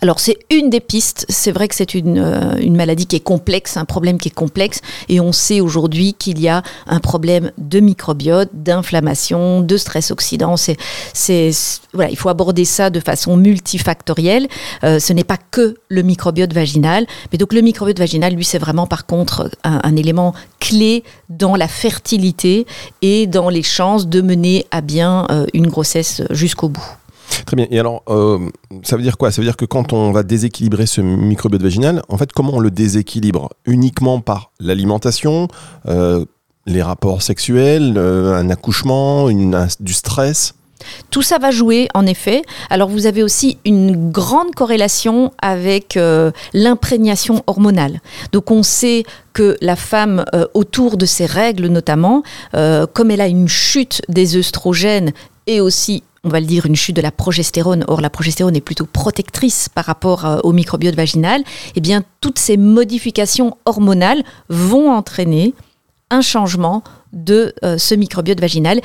Alors 0.02 0.20
c'est 0.20 0.38
une 0.50 0.70
des 0.72 0.80
pistes. 0.80 1.26
C'est 1.30 1.52
vrai 1.52 1.68
que 1.68 1.76
c'est 1.76 1.94
une, 1.94 2.18
euh, 2.18 2.58
une, 2.58 2.76
maladie 2.76 3.06
qui 3.06 3.16
est 3.16 3.24
complexe, 3.24 3.78
un 3.78 3.86
problème 3.86 4.18
qui 4.18 4.30
est 4.30 4.34
complexe, 4.34 4.82
et 5.10 5.20
on 5.20 5.32
sait 5.32 5.62
aujourd'hui 5.62 6.16
qu'il 6.16 6.40
y 6.40 6.48
a 6.48 6.64
un 6.88 7.00
problème 7.00 7.52
de 7.60 7.80
microbiote, 7.80 8.50
d'inflammation, 8.54 9.62
de 9.62 9.78
stress 9.78 10.10
oxydant. 10.10 10.58
C'est, 10.58 10.78
c'est, 11.14 11.52
voilà, 11.94 12.10
il 12.10 12.18
faut 12.18 12.30
aborder 12.30 12.66
ça 12.66 12.90
de 12.90 13.00
façon 13.00 13.38
multifactorielle. 13.38 14.48
Euh, 14.84 15.00
ce 15.00 15.14
n'est 15.14 15.24
pas 15.24 15.38
que 15.38 15.76
le 15.88 16.02
microbiote 16.02 16.54
vaginal, 16.54 17.06
mais 17.32 17.38
donc 17.38 17.54
le 17.54 17.62
microbiote 17.62 18.00
vaginal, 18.00 18.34
lui, 18.34 18.46
c'est 18.46 18.60
vraiment 18.60 18.88
par 18.88 19.06
contre 19.06 19.52
un, 19.64 19.96
élément 19.96 20.34
clé 20.60 21.04
dans 21.30 21.56
la 21.56 21.68
fertilité 21.68 22.66
et 23.02 23.28
dans 23.28 23.50
les 23.50 23.64
chances 23.64 24.08
de 24.08 24.22
mener 24.22 24.66
à 24.72 24.82
bien 24.82 25.28
euh, 25.30 25.46
une 25.54 25.68
grossesse 25.68 26.24
jusqu'au 26.32 26.70
bout. 26.70 26.98
Très 27.46 27.56
bien. 27.56 27.68
Et 27.70 27.80
alors, 27.80 28.04
euh, 28.10 28.40
ça 28.84 28.96
veut 28.96 29.04
dire 29.04 29.18
quoi? 29.18 29.32
Ça 29.32 29.42
veut 29.42 29.46
dire 29.46 29.58
que 29.58 29.66
quand 29.66 29.94
on 29.94 30.12
va 30.12 30.24
déséquilibrer 30.24 30.86
ce 30.86 31.02
microbiote 31.02 31.62
vaginal, 31.62 32.02
en 32.10 32.18
fait, 32.18 32.32
comment 32.32 32.54
on 32.56 32.60
le 32.60 32.72
déséquilibre? 32.72 33.50
Uniquement 33.66 34.20
par 34.20 34.52
l'alimentation, 34.60 35.48
euh, 35.88 36.26
les 36.66 36.82
rapports 36.82 37.22
sexuels, 37.22 37.96
euh, 37.98 38.36
un 38.36 38.50
accouchement, 38.50 39.30
une, 39.30 39.68
du 39.80 39.94
stress? 39.94 40.54
Tout 41.12 41.22
ça 41.22 41.38
va 41.38 41.52
jouer, 41.52 41.88
en 41.94 42.08
effet. 42.08 42.42
Alors, 42.72 42.90
vous 42.90 43.06
avez 43.06 43.22
aussi 43.22 43.60
une 43.66 44.12
grande 44.12 44.56
corrélation 44.56 45.32
avec 45.40 46.00
l'imprégnation 46.54 47.44
hormonale. 47.46 48.02
Donc, 48.32 48.50
on 48.50 48.64
sait 48.64 49.04
que 49.34 49.58
la 49.62 49.76
femme, 49.76 50.26
autour 50.56 50.98
de 50.98 51.06
ses 51.06 51.28
règles 51.28 51.68
notamment, 51.68 52.24
comme 52.52 53.12
elle 53.12 53.22
a 53.22 53.28
une 53.28 53.48
chute 53.48 54.02
des 54.10 54.38
œstrogènes 54.38 55.12
et 55.46 55.62
aussi 55.62 56.02
on 56.24 56.30
va 56.30 56.40
le 56.40 56.46
dire, 56.46 56.66
une 56.66 56.76
chute 56.76 56.96
de 56.96 57.02
la 57.02 57.12
progestérone. 57.12 57.84
Or, 57.88 58.02
la 58.02 58.10
progestérone 58.10 58.56
est 58.56 58.62
plutôt 58.62 58.86
protectrice 58.86 59.70
par 59.70 59.86
rapport 59.86 60.26
euh, 60.26 60.40
au 60.44 60.54
microbiote 60.54 60.96
vaginal. 60.96 61.44
Eh 61.76 61.82
bien, 61.82 62.04
toutes 62.22 62.40
ces 62.40 62.58
modifications 62.58 63.58
hormonales 63.66 64.24
vont 64.50 64.92
entraîner 64.92 65.54
un 66.12 66.22
changement 66.22 66.84
de 67.14 67.54
euh, 67.64 67.78
ce 67.78 67.96
microbiote 67.96 68.40
vaginal. 68.40 68.82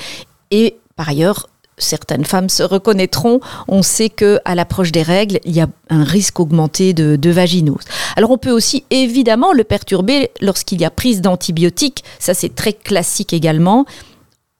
Et 0.50 0.76
par 0.96 1.10
ailleurs, 1.10 1.48
certaines 1.78 2.24
femmes 2.24 2.48
se 2.48 2.62
reconnaîtront, 2.62 3.40
on 3.68 3.82
sait 3.82 4.08
que 4.08 4.40
à 4.46 4.54
l'approche 4.54 4.92
des 4.92 5.02
règles, 5.02 5.40
il 5.44 5.54
y 5.54 5.60
a 5.60 5.68
un 5.90 6.04
risque 6.04 6.40
augmenté 6.40 6.94
de, 6.94 7.16
de, 7.16 7.30
vaginose. 7.30 7.84
Alors 8.16 8.30
on 8.30 8.38
peut 8.38 8.50
aussi 8.50 8.84
évidemment 8.90 9.52
le 9.52 9.62
perturber 9.62 10.30
lorsqu'il 10.40 10.80
y 10.80 10.86
a 10.86 10.90
prise 10.90 11.20
d'antibiotiques, 11.20 12.02
ça 12.18 12.32
c'est 12.32 12.54
très 12.54 12.72
classique 12.72 13.34
également 13.34 13.84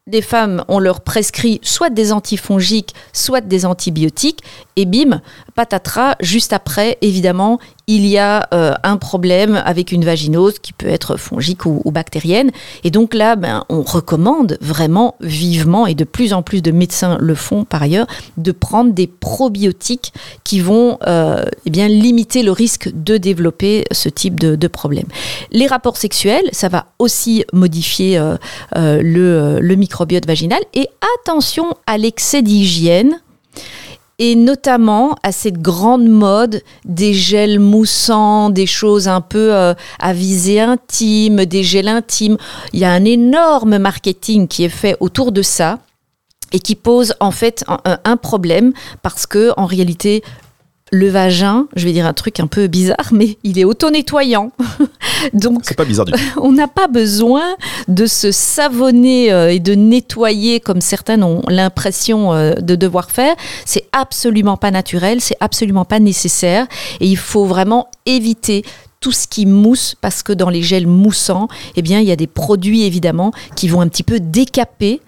des 0.07 0.23
femmes, 0.23 0.65
on 0.69 0.79
leur 0.79 1.01
prescrit 1.01 1.59
soit 1.65 1.91
des 1.91 2.13
antifongiques, 2.13 2.95
soit 3.13 3.41
des 3.41 3.67
antibiotiques, 3.67 4.45
et 4.77 4.87
bim, 4.87 5.21
patatras, 5.57 6.15
juste 6.21 6.53
après, 6.53 6.97
évidemment, 7.01 7.59
il 7.89 8.05
y 8.05 8.19
a 8.19 8.49
euh, 8.53 8.75
un 8.83 8.97
problème 8.97 9.63
avec 9.65 9.93
une 9.93 10.05
vaginose 10.05 10.59
qui 10.59 10.73
peut 10.73 10.89
être 10.89 11.17
fongique 11.17 11.67
ou, 11.67 11.81
bactérienne. 11.93 12.51
Et 12.83 12.91
donc 12.91 13.15
là, 13.15 13.37
ben, 13.37 13.65
on 13.69 13.83
recommande 13.83 14.59
vraiment 14.61 15.15
vivement, 15.21 15.87
et 15.87 15.95
de 15.95 16.03
plus 16.03 16.33
en 16.33 16.43
plus 16.43 16.63
de 16.63 16.73
médecins 16.73 17.17
le 17.21 17.35
font 17.37 17.65
par 17.65 17.83
ailleurs, 17.83 18.09
de 18.37 18.51
prendre 18.51 18.93
des 18.93 19.07
probiotiques 19.07 20.13
qui 20.43 20.59
vont 20.59 20.99
euh, 21.07 21.45
eh 21.65 21.71
bien, 21.71 21.87
limiter 21.87 22.43
le 22.43 22.51
risque 22.51 22.91
de 22.93 23.19
développer 23.19 23.85
ce 23.93 24.09
type 24.09 24.41
de, 24.41 24.67
problème. 24.67 25.07
Les 25.53 25.69
rapports 25.69 25.97
sexuels, 25.97 26.49
ça 26.51 26.69
va 26.69 26.87
aussi 26.99 27.45
modifier 27.53 28.19
euh, 28.19 28.37
le, 28.75 29.61
le 29.61 29.75
microbiote 29.77 30.27
vaginal. 30.27 30.61
Et 30.75 30.89
attention 31.23 31.77
à 31.87 31.99
l'excès 31.99 32.43
d'hygiène 32.43 33.21
et 34.19 34.35
notamment 34.35 35.17
à 35.23 35.33
cette 35.33 35.61
grande 35.61 36.09
mode 36.09 36.63
des 36.85 37.13
gels 37.13 37.61
moussants, 37.61 38.51
des 38.51 38.67
choses 38.67 39.09
un 39.09 39.21
peu 39.21 39.55
euh, 39.55 39.75
à 39.99 40.13
visée 40.13 40.61
intime, 40.61 41.45
des 41.45 41.63
gels 41.63 41.89
intimes. 41.89 42.39
Il 42.73 42.81
y 42.81 42.85
a 42.85 42.93
un 42.93 43.05
énorme 43.05 43.79
marketing 43.79 44.49
qui 44.49 44.65
est 44.65 44.71
fait 44.71 44.97
autour 45.01 45.33
de 45.33 45.43
ça 45.43 45.79
et 46.53 46.61
qui 46.61 46.77
pose 46.77 47.15
en 47.21 47.31
fait 47.31 47.65
un, 47.69 47.99
un 48.05 48.17
problème 48.17 48.73
parce 49.03 49.27
que 49.27 49.53
en 49.57 49.67
réalité 49.67 50.23
le 50.93 51.09
vagin, 51.09 51.67
je 51.75 51.85
vais 51.85 51.93
dire 51.93 52.07
un 52.07 52.13
truc 52.13 52.39
un 52.39 52.47
peu 52.47 52.69
bizarre, 52.69 53.09
mais 53.13 53.39
il 53.43 53.59
est 53.59 53.65
auto-nettoyant. 53.65 54.53
Donc, 55.33 55.61
C'est 55.65 55.77
pas 55.77 55.85
bizarre 55.85 56.05
du 56.05 56.13
tout. 56.13 56.19
on 56.41 56.53
n'a 56.53 56.69
pas 56.69 56.87
besoin 56.87 57.57
de 57.89 58.07
se 58.07 58.31
savonner 58.31 59.33
euh, 59.33 59.53
et 59.53 59.59
de 59.59 59.75
nettoyer 59.75 60.61
comme 60.61 60.81
certaines 60.81 61.25
ont 61.25 61.43
l'impression 61.49 62.33
euh, 62.33 62.53
de 62.55 62.77
devoir 62.77 63.11
faire. 63.11 63.35
C'est 63.65 63.89
absolument 63.93 64.57
pas 64.57 64.71
naturel, 64.71 65.21
c'est 65.21 65.37
absolument 65.41 65.85
pas 65.85 65.99
nécessaire. 65.99 66.67
Et 67.01 67.07
il 67.07 67.17
faut 67.17 67.47
vraiment 67.47 67.89
éviter 68.05 68.63
tout 69.01 69.13
ce 69.13 69.27
qui 69.27 69.47
mousse 69.47 69.97
parce 70.01 70.23
que 70.23 70.33
dans 70.33 70.51
les 70.51 70.63
gels 70.63 70.87
moussants, 70.87 71.49
eh 71.75 71.83
bien, 71.83 72.01
il 72.01 72.07
y 72.07 72.13
a 72.13 72.17
des 72.17 72.27
produits 72.27 72.85
évidemment 72.85 73.33
qui 73.57 73.69
vont 73.69 73.81
un 73.81 73.89
petit 73.89 74.03
peu 74.03 74.21
décaper. 74.21 75.01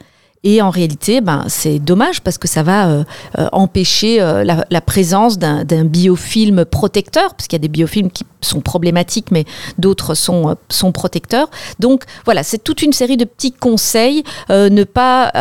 Et 0.45 0.63
en 0.63 0.71
réalité, 0.71 1.21
ben, 1.21 1.45
c'est 1.49 1.81
dommage 1.81 2.21
parce 2.21 2.39
que 2.39 2.47
ça 2.47 2.63
va 2.63 2.89
euh, 2.89 3.05
euh, 3.39 3.49
empêcher 3.53 4.21
euh, 4.21 4.45
la, 4.45 4.81
présence 4.81 5.39
d'un 5.39 5.85
biofilm 5.85 6.65
protecteur, 6.65 7.35
parce 7.35 7.49
qu'il 7.49 7.57
y 7.57 7.61
a 7.61 7.63
des 7.63 7.69
biofilms 7.69 8.11
qui 8.11 8.25
sont 8.41 8.61
problématiques, 8.61 9.31
mais 9.33 9.45
d'autres 9.79 10.15
sont, 10.15 10.57
protecteurs. 10.95 11.51
Donc 11.81 12.05
voilà, 12.25 12.43
c'est 12.45 12.63
toute 12.63 12.83
une 12.83 12.93
série 12.93 13.17
de 13.17 13.25
petits 13.25 13.53
conseils. 13.53 14.23
Ne 14.49 14.85
pas 14.85 15.33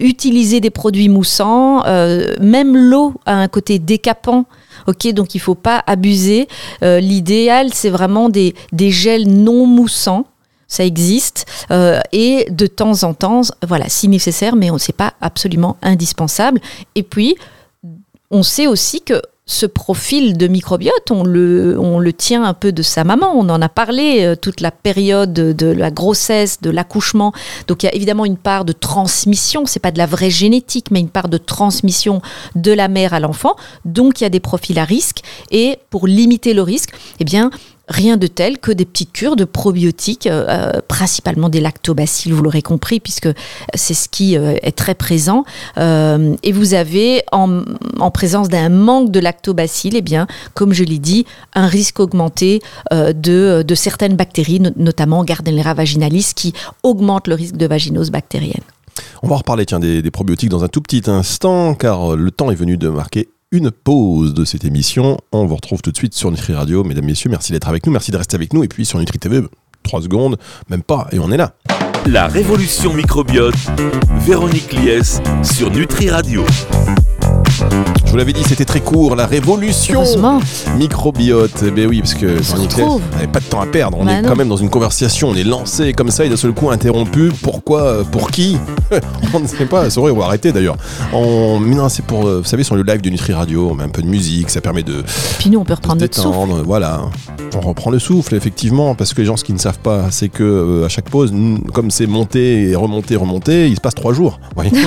utiliser 0.00 0.60
des 0.60 0.70
produits 0.70 1.08
moussants. 1.08 1.82
même 2.40 2.76
l'eau 2.76 3.14
a 3.26 3.34
un 3.34 3.48
côté 3.48 3.78
décapant. 3.78 4.44
Ok, 4.86 5.08
donc 5.12 5.34
il 5.34 5.40
faut 5.40 5.56
pas 5.56 5.82
abuser. 5.86 6.48
L'idéal, 6.82 7.74
c'est 7.74 7.90
vraiment 7.90 8.28
des 8.28 8.54
gels 8.90 9.28
non 9.28 9.66
moussants. 9.66 10.24
Ça 10.68 10.84
existe 10.84 11.46
euh, 11.70 12.00
et 12.12 12.46
de 12.50 12.66
temps 12.66 13.02
en 13.02 13.14
temps, 13.14 13.40
voilà, 13.66 13.88
si 13.88 14.06
nécessaire, 14.06 14.54
mais 14.54 14.70
on 14.70 14.78
sait 14.78 14.92
pas 14.92 15.14
absolument 15.20 15.76
indispensable. 15.82 16.60
Et 16.94 17.02
puis, 17.02 17.36
on 18.30 18.42
sait 18.42 18.66
aussi 18.66 19.00
que 19.00 19.22
ce 19.48 19.64
profil 19.64 20.36
de 20.36 20.46
microbiote, 20.46 21.10
on 21.10 21.24
le, 21.24 21.78
on 21.80 21.98
le 21.98 22.12
tient 22.12 22.44
un 22.44 22.52
peu 22.52 22.70
de 22.70 22.82
sa 22.82 23.02
maman. 23.02 23.32
On 23.34 23.48
en 23.48 23.62
a 23.62 23.70
parlé 23.70 24.24
euh, 24.24 24.36
toute 24.36 24.60
la 24.60 24.70
période 24.70 25.32
de 25.32 25.66
la 25.66 25.90
grossesse, 25.90 26.60
de 26.60 26.68
l'accouchement. 26.68 27.32
Donc 27.66 27.82
il 27.82 27.86
y 27.86 27.88
a 27.88 27.94
évidemment 27.94 28.26
une 28.26 28.36
part 28.36 28.66
de 28.66 28.74
transmission. 28.74 29.64
C'est 29.64 29.80
pas 29.80 29.90
de 29.90 29.96
la 29.96 30.04
vraie 30.04 30.28
génétique, 30.28 30.90
mais 30.90 31.00
une 31.00 31.08
part 31.08 31.28
de 31.28 31.38
transmission 31.38 32.20
de 32.56 32.72
la 32.72 32.88
mère 32.88 33.14
à 33.14 33.20
l'enfant. 33.20 33.56
Donc 33.86 34.20
il 34.20 34.24
y 34.24 34.26
a 34.26 34.30
des 34.30 34.38
profils 34.38 34.78
à 34.78 34.84
risque. 34.84 35.22
Et 35.50 35.78
pour 35.88 36.06
limiter 36.06 36.52
le 36.52 36.60
risque, 36.60 36.90
eh 37.18 37.24
bien 37.24 37.50
rien 37.88 38.16
de 38.16 38.26
tel 38.26 38.58
que 38.58 38.70
des 38.72 38.84
petites 38.84 39.12
cures 39.12 39.36
de 39.36 39.44
probiotiques, 39.44 40.26
euh, 40.26 40.46
euh, 40.48 40.80
principalement 40.86 41.48
des 41.48 41.60
lactobacilles, 41.60 42.32
vous 42.32 42.42
l'aurez 42.42 42.62
compris, 42.62 43.00
puisque 43.00 43.28
c'est 43.74 43.94
ce 43.94 44.08
qui 44.08 44.36
euh, 44.36 44.56
est 44.62 44.76
très 44.76 44.94
présent. 44.94 45.44
Et 45.78 46.52
vous 46.52 46.74
avez, 46.74 47.22
en, 47.32 47.62
en 47.98 48.10
présence 48.10 48.48
d'un 48.48 48.68
manque 48.68 49.10
de 49.10 49.20
lactobacilles, 49.20 49.96
eh 49.96 50.02
bien, 50.02 50.26
comme 50.54 50.72
je 50.72 50.84
l'ai 50.84 50.98
dit, 50.98 51.24
un 51.54 51.66
risque 51.66 52.00
augmenté 52.00 52.60
de, 52.92 53.64
certaines 53.74 54.16
bactéries, 54.16 54.60
no- 54.60 54.70
notamment 54.76 55.24
Gardnerella 55.24 55.74
vaginalis, 55.74 56.32
qui 56.34 56.52
augmente 56.82 57.26
le 57.28 57.34
risque 57.34 57.56
de 57.56 57.66
vaginose 57.66 58.10
bactérienne. 58.10 58.62
On 59.22 59.28
va 59.28 59.36
reparler 59.36 59.66
tiens, 59.66 59.80
des, 59.80 60.10
probiotiques 60.10 60.50
dans 60.50 60.64
un 60.64 60.68
tout 60.68 60.80
petit 60.80 61.02
instant, 61.08 61.74
car 61.74 62.16
le 62.16 62.30
temps 62.30 62.50
est 62.50 62.56
venu 62.56 62.76
de 62.76 62.88
marquer 62.88 63.28
une 63.50 63.70
pause 63.70 64.34
de 64.34 64.44
cette 64.44 64.64
émission. 64.64 65.16
On 65.32 65.46
vous 65.46 65.56
retrouve 65.56 65.80
tout 65.80 65.90
de 65.90 65.96
suite 65.96 66.14
sur 66.14 66.30
Nutri 66.30 66.52
Radio. 66.54 66.84
Mesdames, 66.84 67.04
Messieurs, 67.04 67.30
merci 67.30 67.52
d'être 67.52 67.68
avec 67.68 67.86
nous, 67.86 67.92
merci 67.92 68.10
de 68.10 68.16
rester 68.16 68.34
avec 68.34 68.52
nous. 68.52 68.62
Et 68.62 68.68
puis 68.68 68.84
sur 68.84 68.98
Nutri 68.98 69.18
TV, 69.18 69.40
3 69.82 70.02
secondes, 70.02 70.36
même 70.68 70.82
pas, 70.82 71.08
et 71.12 71.18
on 71.18 71.30
est 71.30 71.36
là. 71.36 71.54
La 72.06 72.26
révolution 72.26 72.92
microbiote, 72.92 73.54
Véronique 74.20 74.72
Lies 74.72 75.20
sur 75.42 75.70
Nutri 75.70 76.10
Radio. 76.10 76.44
Je 78.04 78.10
vous 78.12 78.16
l'avais 78.16 78.32
dit, 78.32 78.42
c'était 78.44 78.64
très 78.64 78.80
court, 78.80 79.16
la 79.16 79.26
révolution 79.26 80.02
microbiote. 80.76 81.62
Eh 81.66 81.70
ben 81.70 81.86
oui, 81.88 82.00
parce 82.00 82.14
que 82.14 82.26
on 82.82 82.98
n'avait 83.16 83.26
pas 83.26 83.40
de 83.40 83.44
temps 83.46 83.60
à 83.60 83.66
perdre. 83.66 83.98
On 84.00 84.04
Bah 84.04 84.12
est 84.12 84.22
non. 84.22 84.28
quand 84.28 84.36
même 84.36 84.48
dans 84.48 84.56
une 84.56 84.70
conversation, 84.70 85.28
on 85.30 85.34
est 85.34 85.44
lancé 85.44 85.92
comme 85.92 86.10
ça 86.10 86.24
et 86.24 86.28
d'un 86.28 86.36
seul 86.36 86.52
coup 86.52 86.70
interrompu. 86.70 87.30
Pourquoi 87.42 87.82
euh, 87.82 88.04
Pour 88.04 88.30
qui? 88.30 88.56
On 89.34 89.40
ne 89.40 89.46
sait 89.46 89.66
pas. 89.66 89.90
C'est 89.90 90.00
vrai, 90.00 90.10
on 90.10 90.16
va 90.18 90.24
arrêter 90.26 90.52
d'ailleurs. 90.52 90.76
On... 91.12 91.58
Mais 91.60 91.74
non, 91.74 91.88
c'est 91.88 92.04
pour, 92.04 92.26
euh, 92.26 92.38
vous 92.38 92.48
savez, 92.48 92.62
sur 92.62 92.76
le 92.76 92.82
live 92.82 93.00
de 93.02 93.10
Nutri 93.10 93.32
Radio, 93.32 93.68
on 93.70 93.74
met 93.74 93.84
un 93.84 93.88
peu 93.88 94.00
de 94.02 94.06
musique, 94.06 94.48
ça 94.50 94.60
permet 94.62 94.82
de, 94.82 95.02
puis 95.38 95.50
nous, 95.50 95.58
on 95.58 95.64
peut 95.64 95.74
reprendre 95.74 96.00
notre 96.00 96.16
souffle. 96.16 96.62
voilà. 96.64 97.02
On 97.54 97.60
reprend 97.60 97.90
le 97.90 97.98
souffle, 97.98 98.34
effectivement, 98.34 98.94
parce 98.94 99.12
que 99.14 99.20
les 99.20 99.26
gens, 99.26 99.36
ce 99.36 99.44
qu'ils 99.44 99.54
ne 99.54 99.60
savent 99.60 99.78
pas, 99.78 100.06
c'est 100.10 100.28
que 100.28 100.42
euh, 100.44 100.86
à 100.86 100.88
chaque 100.88 101.08
pause, 101.10 101.32
comme 101.74 101.90
c'est 101.90 102.06
monter 102.06 102.70
et 102.70 102.76
remonter, 102.76 103.16
remonter, 103.16 103.68
il 103.68 103.76
se 103.76 103.80
passe 103.80 103.94
trois 103.94 104.12
jours. 104.14 104.38
Oui. 104.56 104.66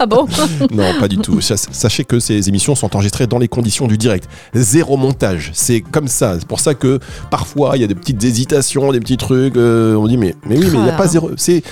Ah 0.00 0.06
bon? 0.06 0.26
Non, 0.70 0.84
pas 1.00 1.08
du 1.08 1.16
tout. 1.18 1.40
Sa- 1.40 1.56
Sachez 1.56 2.04
que 2.04 2.17
ces 2.20 2.48
émissions 2.48 2.74
sont 2.74 2.94
enregistrées 2.96 3.26
dans 3.26 3.38
les 3.38 3.48
conditions 3.48 3.86
du 3.86 3.98
direct. 3.98 4.28
Zéro 4.54 4.96
montage. 4.96 5.50
C'est 5.54 5.80
comme 5.80 6.08
ça. 6.08 6.36
C'est 6.38 6.48
pour 6.48 6.60
ça 6.60 6.74
que 6.74 6.98
parfois, 7.30 7.72
il 7.76 7.80
y 7.80 7.84
a 7.84 7.86
des 7.86 7.94
petites 7.94 8.22
hésitations, 8.24 8.92
des 8.92 9.00
petits 9.00 9.16
trucs. 9.16 9.56
euh, 9.56 9.94
on 9.96 10.06
dit, 10.06 10.16
mais, 10.16 10.34
mais 10.46 10.56
oui, 10.58 10.66
mais 10.72 10.78
il 10.78 10.82
n'y 10.84 10.90
a 10.90 10.92
pas 10.92 11.04
Ah. 11.04 11.08
zéro. 11.08 11.30
C'est 11.36 11.62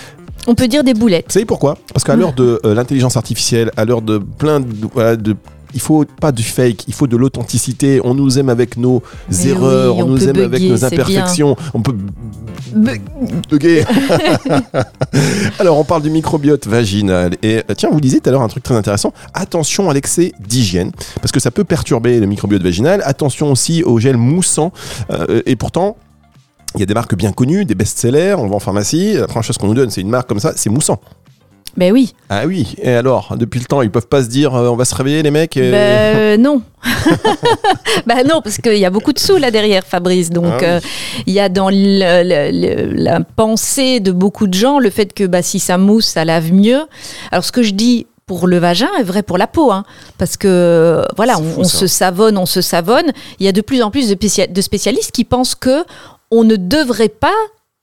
On 0.47 0.55
peut 0.55 0.69
dire 0.69 0.85
des 0.85 0.95
boulettes. 0.95 1.25
vous 1.29 1.33
savez 1.33 1.45
pourquoi? 1.45 1.77
Parce 1.93 2.05
qu'à 2.05 2.15
l'heure 2.17 2.33
de 2.33 2.61
euh, 2.65 2.75
l'intelligence 2.75 3.17
artificielle, 3.17 3.71
à 3.77 3.85
l'heure 3.85 4.03
de 4.03 4.19
plein 4.19 4.61
de, 4.61 4.67
voilà, 4.95 5.17
de 5.17 5.35
il 5.75 5.81
faut 5.81 6.05
pas 6.21 6.33
du 6.33 6.43
fake, 6.43 6.85
il 6.89 6.95
faut 6.95 7.07
de 7.07 7.17
l'authenticité. 7.17 8.01
On 8.05 8.15
nous 8.15 8.39
aime 8.39 8.49
avec 8.49 8.77
nos 8.77 9.03
Mais 9.31 9.47
erreurs, 9.49 9.97
oui, 9.97 10.03
on, 10.03 10.07
on 10.07 10.09
nous 10.11 10.29
aime 10.29 10.39
avec 10.39 10.63
nos 10.63 10.77
bien. 10.77 10.85
imperfections. 10.85 11.57
On 11.75 11.83
peut 11.83 11.95
Bu- 12.75 13.01
bugger. 13.51 13.85
Alors, 15.59 15.79
on 15.79 15.85
parle 15.85 16.03
du 16.03 16.11
microbiote 16.11 16.67
vaginal. 16.67 17.37
Et 17.43 17.59
euh, 17.71 17.75
tiens, 17.77 17.91
vous 17.91 18.01
disiez 18.01 18.21
tout 18.21 18.29
à 18.29 18.33
l'heure 18.33 18.43
un 18.43 18.49
truc 18.49 18.63
très 18.63 18.75
intéressant. 18.75 19.13
Attention 19.35 19.89
à 19.91 19.95
l'excès 19.95 20.33
d'hygiène, 20.47 20.93
parce 21.21 21.33
que 21.33 21.41
ça 21.41 21.51
peut 21.51 21.65
perturber 21.65 22.21
le 22.21 22.27
microbiote 22.27 22.63
vaginal. 22.63 23.03
Attention 23.05 23.51
aussi 23.53 23.83
au 23.83 23.99
gel 23.99 24.17
moussant. 24.17 24.73
Euh, 25.11 25.43
et 25.47 25.57
pourtant, 25.57 25.97
il 26.75 26.81
y 26.81 26.83
a 26.83 26.87
des 26.87 26.95
marques 26.95 27.15
bien 27.15 27.33
connues, 27.33 27.65
des 27.65 27.75
best-sellers, 27.75 28.35
on 28.39 28.47
va 28.49 28.57
en 28.57 28.61
pharmacie. 28.61 29.15
La 29.15 29.27
première 29.27 29.45
chose 29.45 29.59
qu'on 29.59 29.69
nous 29.69 29.75
donne, 29.75 29.91
c'est 29.91 30.01
une 30.03 30.11
marque 30.11 30.29
comme 30.29 30.41
ça, 30.41 30.53
c'est 30.57 30.71
moussant. 30.71 31.01
Ben 31.77 31.93
oui. 31.93 32.15
Ah 32.31 32.47
oui, 32.47 32.75
et 32.81 32.91
alors, 32.93 33.37
depuis 33.39 33.61
le 33.61 33.67
temps, 33.67 33.83
ils 33.83 33.91
peuvent 33.91 34.07
pas 34.07 34.23
se 34.23 34.29
dire 34.29 34.55
euh, 34.55 34.69
on 34.69 34.77
va 34.77 34.85
se 34.87 34.95
réveiller 34.95 35.23
les 35.23 35.31
mecs 35.31 35.57
et- 35.57 35.71
Ben 35.71 36.17
euh, 36.17 36.37
non. 36.37 36.63
ben 38.07 38.27
non, 38.27 38.41
parce 38.43 38.59
qu'il 38.59 38.79
y 38.79 38.85
a 38.85 38.91
beaucoup 38.91 39.13
de 39.13 39.19
sous 39.19 39.37
là 39.37 39.51
derrière, 39.51 39.85
Fabrice. 39.85 40.31
Donc 40.31 40.47
Ah 40.47 40.57
oui. 40.59 40.65
euh, 40.67 40.81
il 41.27 41.33
y 41.35 41.41
a 41.41 41.49
dans 41.49 41.69
le- 41.71 42.23
le- 42.23 42.51
le- 42.51 42.93
la 42.95 43.21
pensée 43.21 44.01
de 44.01 44.11
beaucoup 44.13 44.47
de 44.47 44.55
gens 44.55 44.79
le 44.79 44.91
fait 44.91 45.13
que 45.13 45.25
bah, 45.25 45.43
si 45.43 45.59
ça 45.61 45.79
mousse, 45.79 46.07
ça 46.07 46.25
lave 46.25 46.53
mieux. 46.53 46.81
Alors 47.31 47.45
ce 47.45 47.53
que 47.53 47.63
je 47.63 47.73
dis 47.73 48.07
pour 48.27 48.47
le 48.49 48.59
vagin 48.59 48.89
est 48.99 49.05
vrai 49.05 49.23
pour 49.23 49.39
la 49.39 49.47
peau, 49.47 49.71
hein, 49.71 49.85
parce 50.19 50.37
que 50.37 51.03
voilà, 51.17 51.39
on, 51.39 51.43
fou, 51.45 51.61
on 51.61 51.65
se 51.65 51.87
savonne, 51.87 52.37
on 52.39 52.47
se 52.47 52.61
savonne. 52.61 53.13
Il 53.39 53.47
y 53.47 53.49
a 53.49 53.53
de 53.53 53.61
plus 53.61 53.83
en 53.83 53.91
plus 53.91 54.09
de 54.09 54.61
spécialistes 54.61 55.13
qui 55.13 55.25
pensent 55.25 55.55
que 55.55 55.85
on 56.33 56.43
ne 56.43 56.57
devrait 56.57 57.09
pas 57.09 57.35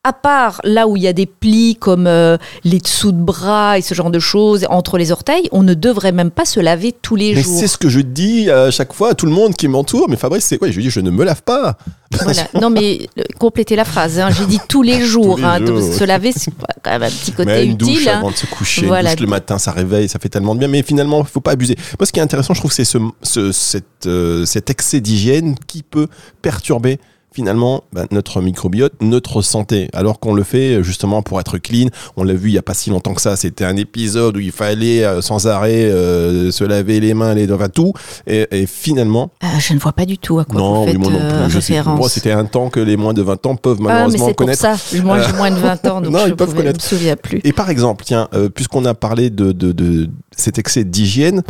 à 0.05 0.11
part 0.13 0.59
là 0.65 0.87
où 0.87 0.97
il 0.97 1.03
y 1.03 1.07
a 1.07 1.13
des 1.13 1.25
plis 1.25 1.77
comme 1.79 2.07
euh, 2.07 2.37
les 2.65 2.79
dessous 2.79 3.13
de 3.13 3.21
bras 3.21 3.77
et 3.77 3.81
ce 3.81 3.93
genre 3.93 4.11
de 4.11 4.19
choses 4.19 4.65
entre 4.69 4.97
les 4.97 5.11
orteils, 5.13 5.47
on 5.53 5.63
ne 5.63 5.73
devrait 5.73 6.11
même 6.11 6.29
pas 6.31 6.43
se 6.45 6.59
laver 6.59 6.91
tous 7.01 7.15
les 7.15 7.33
Mais 7.35 7.41
jours. 7.41 7.57
c'est 7.57 7.67
ce 7.67 7.77
que 7.77 7.87
je 7.87 8.01
dis 8.01 8.49
à 8.51 8.69
chaque 8.69 8.91
fois 8.93 9.11
à 9.11 9.13
tout 9.13 9.25
le 9.25 9.31
monde 9.31 9.55
qui 9.55 9.67
m'entoure. 9.69 10.09
Mais 10.09 10.17
Fabrice, 10.17 10.43
c'est 10.43 10.57
quoi? 10.57 10.69
Je 10.69 10.75
lui 10.75 10.83
dis 10.83 10.89
je 10.89 10.99
ne 10.99 11.09
me 11.09 11.23
lave 11.23 11.41
pas. 11.43 11.77
Voilà. 12.21 12.43
Non, 12.61 12.69
mais 12.69 13.07
euh, 13.17 13.23
complétez 13.39 13.75
la 13.77 13.85
phrase. 13.85 14.19
hein. 14.19 14.29
J'ai 14.29 14.45
dit 14.45 14.59
tous 14.67 14.81
les 14.83 15.01
jours. 15.05 15.37
les 15.37 15.43
hein. 15.45 15.65
jours, 15.65 15.77
De. 15.77 15.81
Se 15.81 16.03
laver, 16.03 16.31
c'est 16.35 16.51
quand 16.83 16.91
même 16.91 17.03
un 17.03 17.09
petit 17.09 17.31
côté 17.31 17.45
Mais 17.49 17.65
une 17.65 17.77
douche 17.77 17.89
utile. 17.95 18.09
hein. 18.09 18.17
avant 18.19 18.29
de 18.31 18.35
se 18.35 18.45
coucher, 18.45 18.81
une 18.81 18.87
Voilà. 18.89 19.11
douche 19.15 19.21
le 19.21 19.27
matin, 19.27 19.57
ça 19.57 19.71
réveille, 19.71 20.09
ça 20.09 20.19
fait 20.19 20.29
tellement 20.29 20.53
de 20.53 20.59
bien. 20.59 20.67
Mais 20.67 20.83
finalement, 20.83 21.21
il 21.21 21.27
faut 21.27 21.39
pas 21.39 21.51
abuser. 21.51 21.75
Moi, 21.97 22.05
ce 22.05 22.11
qui 22.11 22.19
est 22.19 22.23
intéressant, 22.23 22.53
je 22.53 22.59
trouve, 22.59 22.73
c'est 22.73 22.83
ce, 22.85 22.97
ce- 23.21 23.51
cette, 23.53 24.05
euh, 24.05 24.45
cet 24.45 24.69
excès 24.69 24.99
d'hygiène 24.99 25.55
qui 25.65 25.81
peut 25.81 26.07
perturber 26.41 26.99
finalement 27.33 27.83
bah, 27.93 28.05
notre 28.11 28.41
microbiote, 28.41 28.93
notre 29.01 29.41
santé, 29.41 29.89
alors 29.93 30.19
qu'on 30.19 30.33
le 30.33 30.43
fait 30.43 30.75
euh, 30.75 30.83
justement 30.83 31.21
pour 31.21 31.39
être 31.39 31.57
clean. 31.57 31.87
On 32.15 32.23
l'a 32.23 32.33
vu 32.33 32.49
il 32.49 32.53
y 32.53 32.57
a 32.57 32.61
pas 32.61 32.73
si 32.73 32.89
longtemps 32.89 33.13
que 33.13 33.21
ça. 33.21 33.35
C'était 33.35 33.65
un 33.65 33.75
épisode 33.75 34.37
où 34.37 34.39
il 34.39 34.51
fallait 34.51 35.03
euh, 35.03 35.21
sans 35.21 35.47
arrêt 35.47 35.85
euh, 35.85 36.51
se 36.51 36.63
laver 36.63 36.99
les 36.99 37.13
mains, 37.13 37.33
les 37.33 37.51
enfin 37.51 37.69
tout. 37.69 37.93
Et, 38.27 38.47
et 38.51 38.65
finalement, 38.65 39.31
Ah, 39.41 39.59
je 39.59 39.73
ne 39.73 39.79
vois 39.79 39.93
pas 39.93 40.05
du 40.05 40.17
tout 40.17 40.39
à 40.39 40.45
quoi 40.45 40.59
non, 40.59 40.73
vous 40.73 40.81
oui, 40.85 40.91
faites 40.91 40.99
moi 40.99 41.11
non 41.11 41.47
plus. 41.49 41.61
Sais- 41.61 41.83
moi, 41.83 42.09
c'était 42.09 42.31
un 42.31 42.45
temps 42.45 42.69
que 42.69 42.79
les 42.79 42.97
moins 42.97 43.13
de 43.13 43.21
20 43.21 43.45
ans 43.45 43.55
peuvent 43.55 43.77
ah, 43.81 43.83
malheureusement 43.83 44.25
c'est 44.27 44.31
pour 44.33 44.35
connaître. 44.35 44.61
ça. 44.61 44.75
Moi, 45.03 45.21
j'ai 45.21 45.33
moins 45.33 45.51
de 45.51 45.55
20 45.59 45.85
ans, 45.87 46.01
donc 46.01 46.11
Non, 46.13 46.19
je 46.25 46.29
ils 46.29 46.35
peuvent 46.35 46.53
connaître. 46.53 46.77
me 46.83 46.87
souviens 46.87 47.15
plus. 47.15 47.39
Et 47.43 47.53
par 47.53 47.69
exemple, 47.69 48.03
tiens, 48.05 48.27
puisqu'on 48.53 48.85
a 48.85 48.93
parlé 48.93 49.29
de, 49.29 49.51
de, 49.51 49.71
de 49.71 50.09
cet 50.35 50.57
excès 50.59 50.83
d'hygiène 50.83 51.43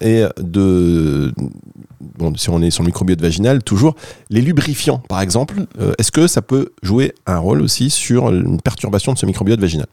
et 0.00 0.24
de. 0.38 1.32
Si 2.36 2.50
on 2.50 2.60
est 2.62 2.70
sur 2.70 2.82
le 2.82 2.88
microbiote 2.88 3.20
vaginal, 3.20 3.62
toujours, 3.62 3.96
les 4.30 4.40
lubrifiants, 4.40 4.98
par 4.98 5.20
exemple, 5.20 5.66
euh, 5.80 5.94
est-ce 5.98 6.12
que 6.12 6.26
ça 6.26 6.42
peut 6.42 6.72
jouer 6.82 7.14
un 7.26 7.38
rôle 7.38 7.62
aussi 7.62 7.90
sur 7.90 8.30
une 8.30 8.60
perturbation 8.60 9.12
de 9.12 9.18
ce 9.18 9.26
microbiote 9.26 9.60
vaginal? 9.60 9.86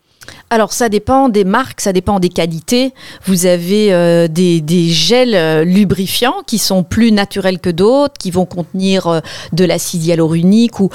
Alors 0.50 0.74
ça 0.74 0.90
dépend 0.90 1.30
des 1.30 1.46
marques, 1.46 1.80
ça 1.80 1.94
dépend 1.94 2.20
des 2.20 2.28
qualités. 2.28 2.94
Vous 3.26 3.46
avez 3.46 3.94
euh, 3.94 4.28
des, 4.28 4.60
des, 4.60 4.90
gels 4.90 5.34
euh, 5.34 5.64
lubrifiants 5.64 6.44
qui 6.46 6.58
sont 6.58 6.84
plus 6.84 7.14
naturels 7.14 7.60
que 7.60 7.70
d'autres, 7.70 8.16
qui 8.20 8.32
vont 8.32 8.46
contenir 8.46 9.08
euh, 9.08 9.20
de 9.54 9.64
l'acide 9.64 10.04
hyaluronique. 10.04 10.82
Ou 10.82 10.90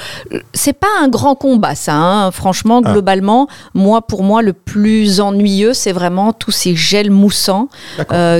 c'est 0.52 0.74
pas 0.74 0.88
un 1.00 1.08
grand 1.08 1.36
combat 1.36 1.74
ça. 1.74 1.94
Hein. 1.94 2.30
Franchement, 2.32 2.82
ah. 2.84 2.92
globalement, 2.92 3.48
moi 3.72 4.02
pour 4.02 4.22
moi 4.22 4.42
le 4.42 4.52
plus 4.52 5.20
ennuyeux 5.20 5.72
c'est 5.72 5.92
vraiment 5.92 6.34
tous 6.34 6.50
ces 6.50 6.76
gels 6.76 7.10
moussants 7.10 7.68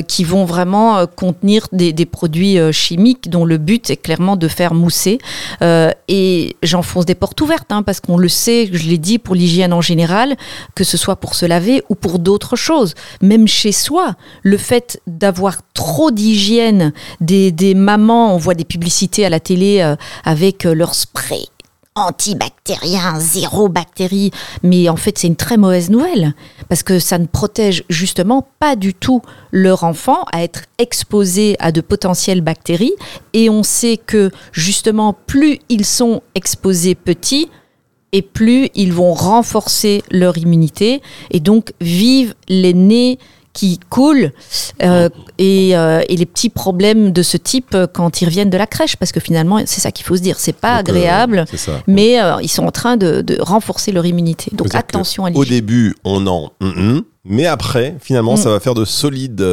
qui 0.08 0.24
vont 0.24 0.44
vraiment 0.44 1.06
contenir 1.06 1.66
des, 1.72 1.92
des 1.92 2.06
produits 2.06 2.58
chimiques 2.72 3.30
dont 3.30 3.44
le 3.44 3.56
but 3.58 3.88
est 3.90 3.96
clairement 3.96 4.36
de 4.36 4.48
faire 4.48 4.74
mousser. 4.74 5.18
et 5.62 6.56
j'enfonce 6.62 7.06
des 7.06 7.14
portes 7.14 7.40
ouvertes 7.40 7.70
hein, 7.70 7.82
parce 7.82 8.00
qu'on 8.00 8.18
le 8.18 8.28
sait, 8.28 8.68
je 8.72 8.88
l'ai 8.88 8.98
dit 8.98 9.18
pour 9.18 9.34
l'hygiène 9.34 9.72
en 9.72 9.80
général, 9.80 10.36
que 10.76 10.84
ce 10.84 10.96
soit 10.96 11.16
pour 11.16 11.34
se 11.34 11.46
laver 11.46 11.82
ou 11.88 11.96
pour 11.96 12.20
d'autres 12.20 12.54
choses. 12.54 12.94
Même 13.20 13.48
chez 13.48 13.72
soi, 13.72 14.14
le 14.42 14.58
fait 14.58 15.00
d'avoir 15.08 15.56
trop 15.74 16.12
d'hygiène, 16.12 16.92
des, 17.20 17.74
mamans, 17.74 18.34
on 18.34 18.38
voit 18.38 18.54
des 18.54 18.64
publicités 18.64 19.26
à 19.26 19.30
la 19.30 19.40
télé 19.40 19.80
euh, 19.80 19.96
avec 20.24 20.66
euh, 20.66 20.74
leur 20.74 20.94
spray 20.94 21.48
antibactérien, 21.96 23.18
zéro 23.18 23.68
bactérie. 23.68 24.30
Mais 24.62 24.88
en 24.88 24.96
fait, 24.96 25.18
c'est 25.18 25.26
une 25.26 25.34
très 25.34 25.56
mauvaise 25.56 25.90
nouvelle 25.90 26.34
parce 26.68 26.82
que 26.82 26.98
ça 26.98 27.18
ne 27.18 27.26
protège 27.26 27.84
justement 27.88 28.46
pas 28.60 28.76
du 28.76 28.92
tout 28.92 29.22
leur 29.50 29.82
enfant 29.82 30.24
à 30.30 30.42
être 30.44 30.64
exposé 30.78 31.56
à 31.58 31.72
de 31.72 31.80
potentielles 31.80 32.42
bactéries. 32.42 32.94
Et 33.32 33.48
on 33.48 33.62
sait 33.62 33.96
que 33.96 34.30
justement, 34.52 35.14
plus 35.14 35.58
ils 35.70 35.86
sont 35.86 36.22
exposés 36.34 36.94
petits, 36.94 37.48
et 38.16 38.22
plus 38.22 38.70
ils 38.74 38.94
vont 38.94 39.12
renforcer 39.12 40.02
leur 40.10 40.38
immunité 40.38 41.02
et 41.30 41.38
donc 41.38 41.74
vivent 41.82 42.34
les 42.48 42.72
nez 42.72 43.18
qui 43.52 43.78
coulent 43.90 44.32
euh, 44.82 45.10
et, 45.38 45.76
euh, 45.76 46.02
et, 46.08 46.16
les 46.16 46.24
petits 46.26 46.48
problèmes 46.48 47.12
de 47.12 47.22
ce 47.22 47.36
type 47.36 47.74
euh, 47.74 47.86
quand 47.86 48.22
ils 48.22 48.26
reviennent 48.26 48.50
de 48.50 48.56
la 48.56 48.66
crèche 48.66 48.96
parce 48.96 49.12
que 49.12 49.20
finalement 49.20 49.60
c'est 49.66 49.82
ça 49.82 49.92
qu'il 49.92 50.06
faut 50.06 50.16
se 50.16 50.22
dire 50.22 50.38
c'est 50.38 50.54
pas 50.54 50.76
agréable 50.76 51.44
mais 51.86 52.18
ils 52.42 52.48
sont 52.48 52.64
en 52.64 52.70
train 52.70 52.96
de, 52.96 53.24
renforcer 53.40 53.92
leur 53.92 54.06
immunité 54.06 54.50
donc 54.54 54.74
attention 54.74 55.26
à 55.26 55.30
Au 55.30 55.44
début 55.44 55.94
on 56.04 56.26
en 56.26 56.52
mais 57.28 57.46
après, 57.46 57.96
finalement, 58.00 58.34
mm. 58.34 58.36
ça 58.36 58.50
va 58.50 58.60
faire 58.60 58.74
de 58.74 58.84
solides 58.84 59.44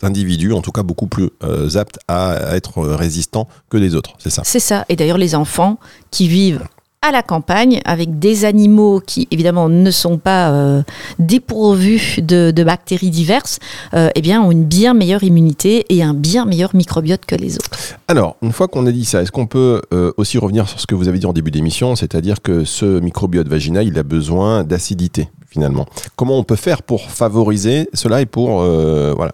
individus, 0.00 0.54
en 0.54 0.62
tout 0.62 0.72
cas 0.72 0.82
beaucoup 0.82 1.08
plus 1.08 1.28
aptes 1.74 1.98
à 2.08 2.56
être 2.56 2.82
résistants 2.82 3.48
que 3.68 3.76
les 3.76 3.94
autres. 3.94 4.14
C'est 4.16 4.30
ça. 4.30 4.40
C'est 4.46 4.60
ça. 4.60 4.86
Et 4.88 4.96
d'ailleurs, 4.96 5.18
les 5.18 5.34
enfants 5.34 5.78
qui 6.10 6.26
vivent 6.26 6.62
à 7.02 7.12
la 7.12 7.22
campagne 7.22 7.80
avec 7.84 8.18
des 8.18 8.44
animaux 8.44 9.00
qui 9.04 9.28
évidemment 9.30 9.68
ne 9.68 9.90
sont 9.90 10.18
pas 10.18 10.50
euh, 10.50 10.82
dépourvus 11.18 12.20
de, 12.20 12.52
bactéries 12.64 13.10
diverses, 13.10 13.58
euh, 13.94 14.08
eh 14.14 14.20
bien 14.20 14.42
ont 14.42 14.50
une 14.50 14.64
bien 14.64 14.92
meilleure 14.92 15.22
immunité 15.22 15.84
et 15.88 16.02
un 16.02 16.14
bien 16.14 16.44
meilleur 16.44 16.74
microbiote 16.74 17.24
que 17.24 17.36
les 17.36 17.56
autres. 17.56 17.70
Alors, 18.08 18.36
une 18.42 18.52
fois 18.52 18.66
qu'on 18.66 18.86
a 18.86 18.92
dit 18.92 19.04
ça, 19.04 19.22
est-ce 19.22 19.30
qu'on 19.30 19.46
peut 19.46 19.82
euh, 19.92 20.12
aussi 20.16 20.38
revenir 20.38 20.68
sur 20.68 20.80
ce 20.80 20.86
que 20.86 20.94
vous 20.94 21.08
avez 21.08 21.18
dit 21.18 21.26
en 21.26 21.32
début 21.32 21.50
d'émission, 21.50 21.94
c'est-à-dire 21.94 22.42
que 22.42 22.64
ce 22.64 22.98
microbiote 22.98 23.48
vaginal, 23.48 23.86
il 23.86 23.98
a 23.98 24.02
besoin 24.02 24.64
d'acidité 24.64 25.28
finalement? 25.48 25.86
Comment 26.16 26.38
on 26.38 26.44
peut 26.44 26.56
faire 26.56 26.82
pour 26.82 27.10
favoriser 27.10 27.88
cela 27.94 28.20
et 28.20 28.26
pour 28.26 28.64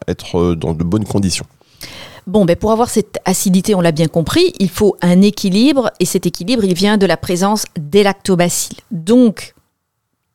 être 0.06 0.54
dans 0.54 0.74
de 0.74 0.84
bonnes 0.84 1.04
conditions? 1.04 1.46
Bon, 2.26 2.44
ben 2.44 2.54
pour 2.54 2.70
avoir 2.70 2.88
cette 2.88 3.18
acidité, 3.24 3.74
on 3.74 3.80
l'a 3.80 3.90
bien 3.90 4.06
compris, 4.06 4.52
il 4.60 4.70
faut 4.70 4.96
un 5.02 5.22
équilibre 5.22 5.90
et 5.98 6.04
cet 6.04 6.24
équilibre, 6.24 6.64
il 6.64 6.74
vient 6.74 6.96
de 6.96 7.06
la 7.06 7.16
présence 7.16 7.64
des 7.76 8.04
lactobacilles. 8.04 8.78
Donc, 8.92 9.54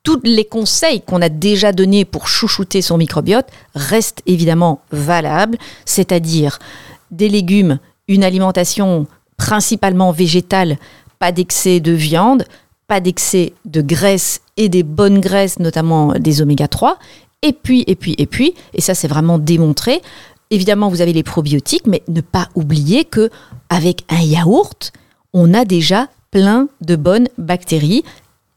tous 0.02 0.20
les 0.22 0.44
conseils 0.44 1.00
qu'on 1.00 1.22
a 1.22 1.30
déjà 1.30 1.72
donnés 1.72 2.04
pour 2.04 2.28
chouchouter 2.28 2.82
son 2.82 2.98
microbiote 2.98 3.48
restent 3.74 4.22
évidemment 4.26 4.82
valables, 4.90 5.58
c'est-à-dire 5.86 6.58
des 7.10 7.28
légumes, 7.30 7.78
une 8.06 8.24
alimentation 8.24 9.06
principalement 9.38 10.12
végétale, 10.12 10.76
pas 11.18 11.32
d'excès 11.32 11.80
de 11.80 11.92
viande, 11.92 12.44
pas 12.86 13.00
d'excès 13.00 13.54
de 13.64 13.80
graisse 13.80 14.40
et 14.56 14.68
des 14.68 14.82
bonnes 14.82 15.20
graisses, 15.20 15.58
notamment 15.58 16.12
des 16.18 16.42
oméga 16.42 16.68
3. 16.68 16.98
Et 17.42 17.52
puis, 17.52 17.84
et 17.86 17.94
puis, 17.94 18.14
et 18.18 18.26
puis, 18.26 18.54
et 18.74 18.80
ça 18.80 18.94
c'est 18.94 19.08
vraiment 19.08 19.38
démontré, 19.38 20.02
Évidemment, 20.50 20.88
vous 20.88 21.00
avez 21.00 21.12
les 21.12 21.22
probiotiques, 21.22 21.86
mais 21.86 22.02
ne 22.08 22.20
pas 22.20 22.48
oublier 22.54 23.04
que 23.04 23.30
avec 23.68 24.04
un 24.08 24.20
yaourt, 24.20 24.92
on 25.34 25.52
a 25.54 25.64
déjà 25.64 26.08
plein 26.30 26.68
de 26.80 26.96
bonnes 26.96 27.28
bactéries, 27.38 28.02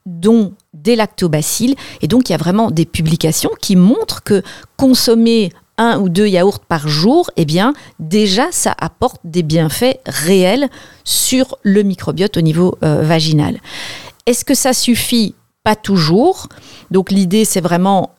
dont 0.06 0.54
des 0.74 0.96
lactobacilles. 0.96 1.76
Et 2.02 2.08
donc, 2.08 2.30
il 2.30 2.32
y 2.32 2.36
a 2.36 2.40
vraiment 2.40 2.72
des 2.72 2.86
publications 2.86 3.52
qui 3.62 3.76
montrent 3.76 4.24
que 4.24 4.42
consommer 4.78 5.52
un 5.78 6.00
ou 6.00 6.10
deux 6.10 6.28
yaourts 6.28 6.60
par 6.60 6.88
jour, 6.88 7.30
eh 7.38 7.46
bien, 7.46 7.74
déjà, 8.00 8.48
ça 8.52 8.76
apporte 8.78 9.22
des 9.24 9.44
bienfaits 9.44 10.00
réels 10.06 10.70
sur 11.04 11.58
le 11.64 11.84
microbiote 11.84 12.38
au 12.38 12.42
niveau 12.42 12.78
euh, 12.84 13.02
vaginal. 13.02 13.60
Est-ce 14.26 14.46
que 14.46 14.54
ça 14.54 14.74
suffit? 14.74 15.36
Pas 15.64 15.76
toujours. 15.76 16.50
Donc, 16.90 17.12
l'idée, 17.12 17.46
c'est 17.46 17.62
vraiment 17.62 18.16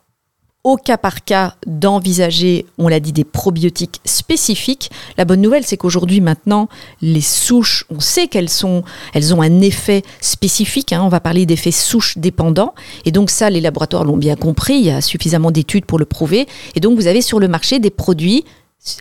au 0.64 0.76
cas 0.76 0.96
par 0.96 1.24
cas 1.24 1.54
d'envisager, 1.66 2.66
on 2.78 2.86
l'a 2.86 3.00
dit, 3.00 3.12
des 3.12 3.24
probiotiques 3.24 4.00
spécifiques. 4.04 4.90
La 5.18 5.24
bonne 5.24 5.40
nouvelle, 5.40 5.64
c'est 5.64 5.76
qu'aujourd'hui, 5.76 6.20
maintenant, 6.20 6.68
les 7.00 7.20
souches, 7.20 7.84
on 7.90 7.98
sait 7.98 8.28
qu'elles 8.28 8.48
sont, 8.48 8.84
elles 9.12 9.34
ont 9.34 9.42
un 9.42 9.60
effet 9.60 10.02
spécifique. 10.20 10.92
Hein. 10.92 11.02
on 11.02 11.08
va 11.08 11.20
parler 11.20 11.46
d'effets 11.46 11.72
souches 11.72 12.16
dépendants. 12.16 12.74
Et 13.04 13.10
donc 13.10 13.30
ça, 13.30 13.50
les 13.50 13.60
laboratoires 13.60 14.04
l'ont 14.04 14.16
bien 14.16 14.36
compris. 14.36 14.74
Il 14.74 14.84
y 14.84 14.90
a 14.90 15.00
suffisamment 15.00 15.50
d'études 15.50 15.84
pour 15.84 15.98
le 15.98 16.04
prouver. 16.04 16.46
Et 16.76 16.80
donc, 16.80 16.96
vous 16.96 17.08
avez 17.08 17.22
sur 17.22 17.40
le 17.40 17.48
marché 17.48 17.80
des 17.80 17.90
produits 17.90 18.44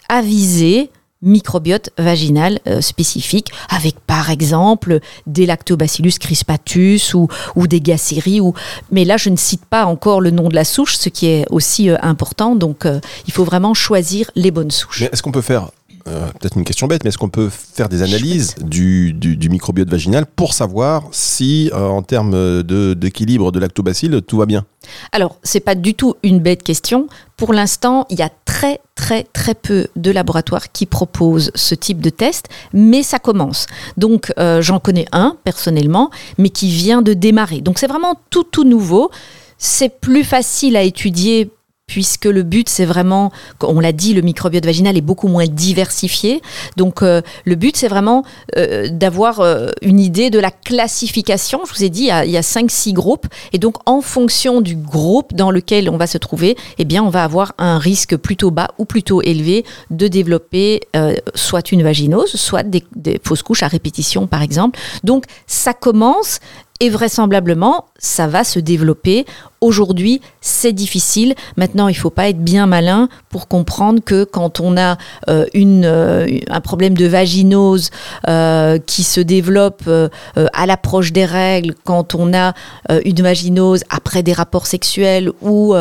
avisés 0.10 0.90
microbiote 1.22 1.92
vaginal 1.98 2.60
euh, 2.68 2.82
spécifique, 2.82 3.52
avec 3.70 4.00
par 4.00 4.30
exemple 4.30 5.00
des 5.28 5.46
lactobacillus 5.46 6.18
crispatus 6.20 7.14
ou, 7.14 7.28
ou 7.56 7.68
des 7.68 7.82
gaceries. 7.82 8.42
Ou... 8.42 8.54
Mais 8.92 9.06
là, 9.06 9.18
je 9.18 9.30
ne 9.30 9.38
cite 9.38 9.66
pas 9.66 9.86
encore 9.86 10.22
le 10.22 10.32
nom 10.32 10.50
de 10.50 10.56
la 10.56 10.64
souche, 10.64 10.96
ce 10.96 11.10
qui 11.10 11.28
est 11.28 11.46
aussi 11.50 11.90
euh, 11.90 11.98
important. 12.02 12.56
Donc, 12.56 12.86
euh, 12.86 13.00
il 13.28 13.34
faut 13.34 13.44
vraiment 13.44 13.74
choisir 13.74 14.30
les 14.36 14.52
bonnes 14.52 14.72
souches. 14.72 15.04
est-ce 15.04 15.22
qu'on 15.22 15.32
peut 15.32 15.42
faire 15.42 15.70
euh, 16.08 16.28
peut-être 16.40 16.58
une 16.58 16.64
question 16.64 16.88
bête, 16.88 17.04
mais 17.04 17.10
est-ce 17.10 17.18
qu'on 17.18 17.30
peut 17.30 17.50
faire 17.50 17.90
des 17.90 18.02
analyses 18.02 18.56
du, 18.62 19.14
du, 19.14 19.50
microbiote 19.50 19.90
vaginal 19.90 20.26
pour 20.26 20.54
savoir 20.54 21.04
si, 21.12 21.70
euh, 21.74 21.88
en 21.88 22.02
termes 22.02 22.64
d'équilibre 22.64 23.52
de, 23.52 23.60
lactobacille, 23.60 24.22
tout 24.26 24.38
va 24.38 24.46
bien? 24.46 24.66
Alors, 25.12 25.38
c'est 25.44 25.60
pas 25.60 25.76
du 25.76 25.94
tout 25.94 26.16
une 26.24 26.40
bête 26.40 26.64
question. 26.64 27.08
Pour 27.42 27.54
l'instant, 27.54 28.06
il 28.12 28.20
y 28.20 28.22
a 28.22 28.30
très, 28.46 28.82
très, 28.94 29.24
très 29.24 29.56
peu 29.56 29.88
de 29.96 30.12
laboratoires 30.12 30.72
qui 30.72 30.86
proposent 30.86 31.50
ce 31.56 31.74
type 31.74 32.00
de 32.00 32.12
test, 32.12 32.50
mais 32.72 33.02
ça 33.02 33.18
commence. 33.18 33.66
Donc, 33.98 34.32
euh, 34.38 34.62
j'en 34.62 34.80
connais 34.80 35.08
un 35.12 35.36
personnellement, 35.44 36.12
mais 36.38 36.50
qui 36.50 36.70
vient 36.70 37.02
de 37.02 37.16
démarrer. 37.16 37.62
Donc, 37.62 37.80
c'est 37.80 37.88
vraiment 37.88 38.14
tout, 38.30 38.44
tout 38.44 38.64
nouveau. 38.64 39.10
C'est 39.58 39.90
plus 39.90 40.24
facile 40.24 40.78
à 40.78 40.84
étudier 40.84 41.50
puisque 41.92 42.24
le 42.24 42.44
but 42.44 42.70
c'est 42.70 42.86
vraiment, 42.86 43.34
on 43.62 43.82
l'a 43.82 43.92
dit, 43.92 44.14
le 44.14 44.22
microbiote 44.22 44.66
vaginal 44.66 44.96
est 44.96 45.02
beaucoup 45.02 45.28
moins 45.28 45.46
diversifié. 45.46 46.42
Donc 46.78 47.04
euh, 47.04 47.22
le 47.44 47.56
but 47.56 47.76
c'est 47.76 47.90
vraiment 47.90 48.24
euh, 48.56 48.88
d'avoir 48.90 49.42
euh, 49.42 49.68
une 49.82 50.00
idée 50.00 50.30
de 50.30 50.40
la 50.40 50.52
classification. 50.52 51.60
Je 51.68 51.74
vous 51.74 51.84
ai 51.84 51.90
dit, 51.90 52.04
il 52.04 52.32
y 52.32 52.38
a, 52.38 52.42
5-6 52.42 52.94
groupes. 52.94 53.28
Et 53.52 53.58
donc 53.58 53.76
en 53.86 54.00
fonction 54.00 54.62
du 54.62 54.78
groupe 54.78 55.34
dans 55.34 55.52
lequel 55.52 55.90
on 55.90 55.98
va 55.98 56.08
se 56.08 56.18
trouver, 56.18 56.56
eh 56.78 56.86
bien 56.86 57.04
on 57.04 57.10
va 57.10 57.26
avoir 57.26 57.52
un 57.58 57.78
risque 57.78 58.16
plutôt 58.16 58.52
bas 58.52 58.70
ou 58.78 58.86
plutôt 58.86 59.22
élevé 59.22 59.66
de 59.90 60.08
développer 60.08 60.80
soit 61.36 61.74
une 61.74 61.84
vaginose, 61.84 62.36
soit 62.36 62.64
des, 62.64 62.86
des 62.96 63.20
fausses 63.22 63.44
couches 63.44 63.64
à 63.64 63.68
répétition 63.68 64.28
par 64.28 64.42
exemple. 64.42 64.80
Donc 65.04 65.26
ça 65.46 65.74
commence 65.74 66.40
et 66.82 66.90
vraisemblablement, 66.90 67.86
ça 68.00 68.26
va 68.26 68.44
se 68.44 68.60
développer. 68.60 69.26
Aujourd'hui, 69.62 70.20
c'est 70.42 70.74
difficile. 70.74 71.36
Maintenant, 71.56 71.88
il 71.88 71.92
ne 71.92 72.00
faut 72.00 72.10
pas 72.10 72.28
être 72.30 72.44
bien 72.44 72.66
malin 72.66 73.08
pour 73.30 73.48
comprendre 73.48 74.00
que 74.04 74.24
quand 74.24 74.60
on 74.60 74.76
a 74.76 74.98
euh, 75.30 75.46
une, 75.54 75.86
euh, 75.86 76.28
un 76.50 76.62
problème 76.62 76.96
de 76.96 77.06
vaginose 77.06 77.92
euh, 78.28 78.80
qui 78.80 79.04
se 79.04 79.22
développe 79.22 79.88
à 80.36 80.66
l'approche 80.66 81.12
des 81.12 81.26
règles, 81.26 81.76
quand 81.84 82.16
on 82.16 82.34
a 82.34 82.54
une 83.06 83.22
vaginose 83.22 83.84
après 83.92 84.24
des 84.24 84.34
rapports 84.34 84.66
sexuels 84.66 85.32
ou, 85.42 85.76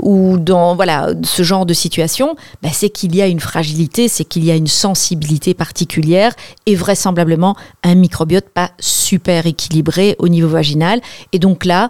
ou 0.00 0.38
dans 0.38 0.74
voilà, 0.74 1.10
ce 1.22 1.44
genre 1.44 1.66
de 1.66 1.74
situation, 1.74 2.34
ben, 2.62 2.72
c'est 2.74 2.90
qu'il 2.90 3.14
y 3.14 3.22
a 3.22 3.28
une 3.28 3.38
fragilité, 3.38 4.08
c'est 4.08 4.24
qu'il 4.24 4.44
y 4.44 4.50
a 4.50 4.56
une 4.56 4.66
sensibilité 4.66 5.54
particulière 5.54 6.32
et 6.66 6.74
vraisemblablement 6.74 7.54
un 7.84 7.94
microbiote 7.94 8.48
pas 8.48 8.70
super 8.80 9.46
équilibré 9.46 10.16
au 10.18 10.28
niveau 10.28 10.39
vaginal. 10.48 11.00
Et 11.32 11.38
donc 11.38 11.64
là, 11.64 11.88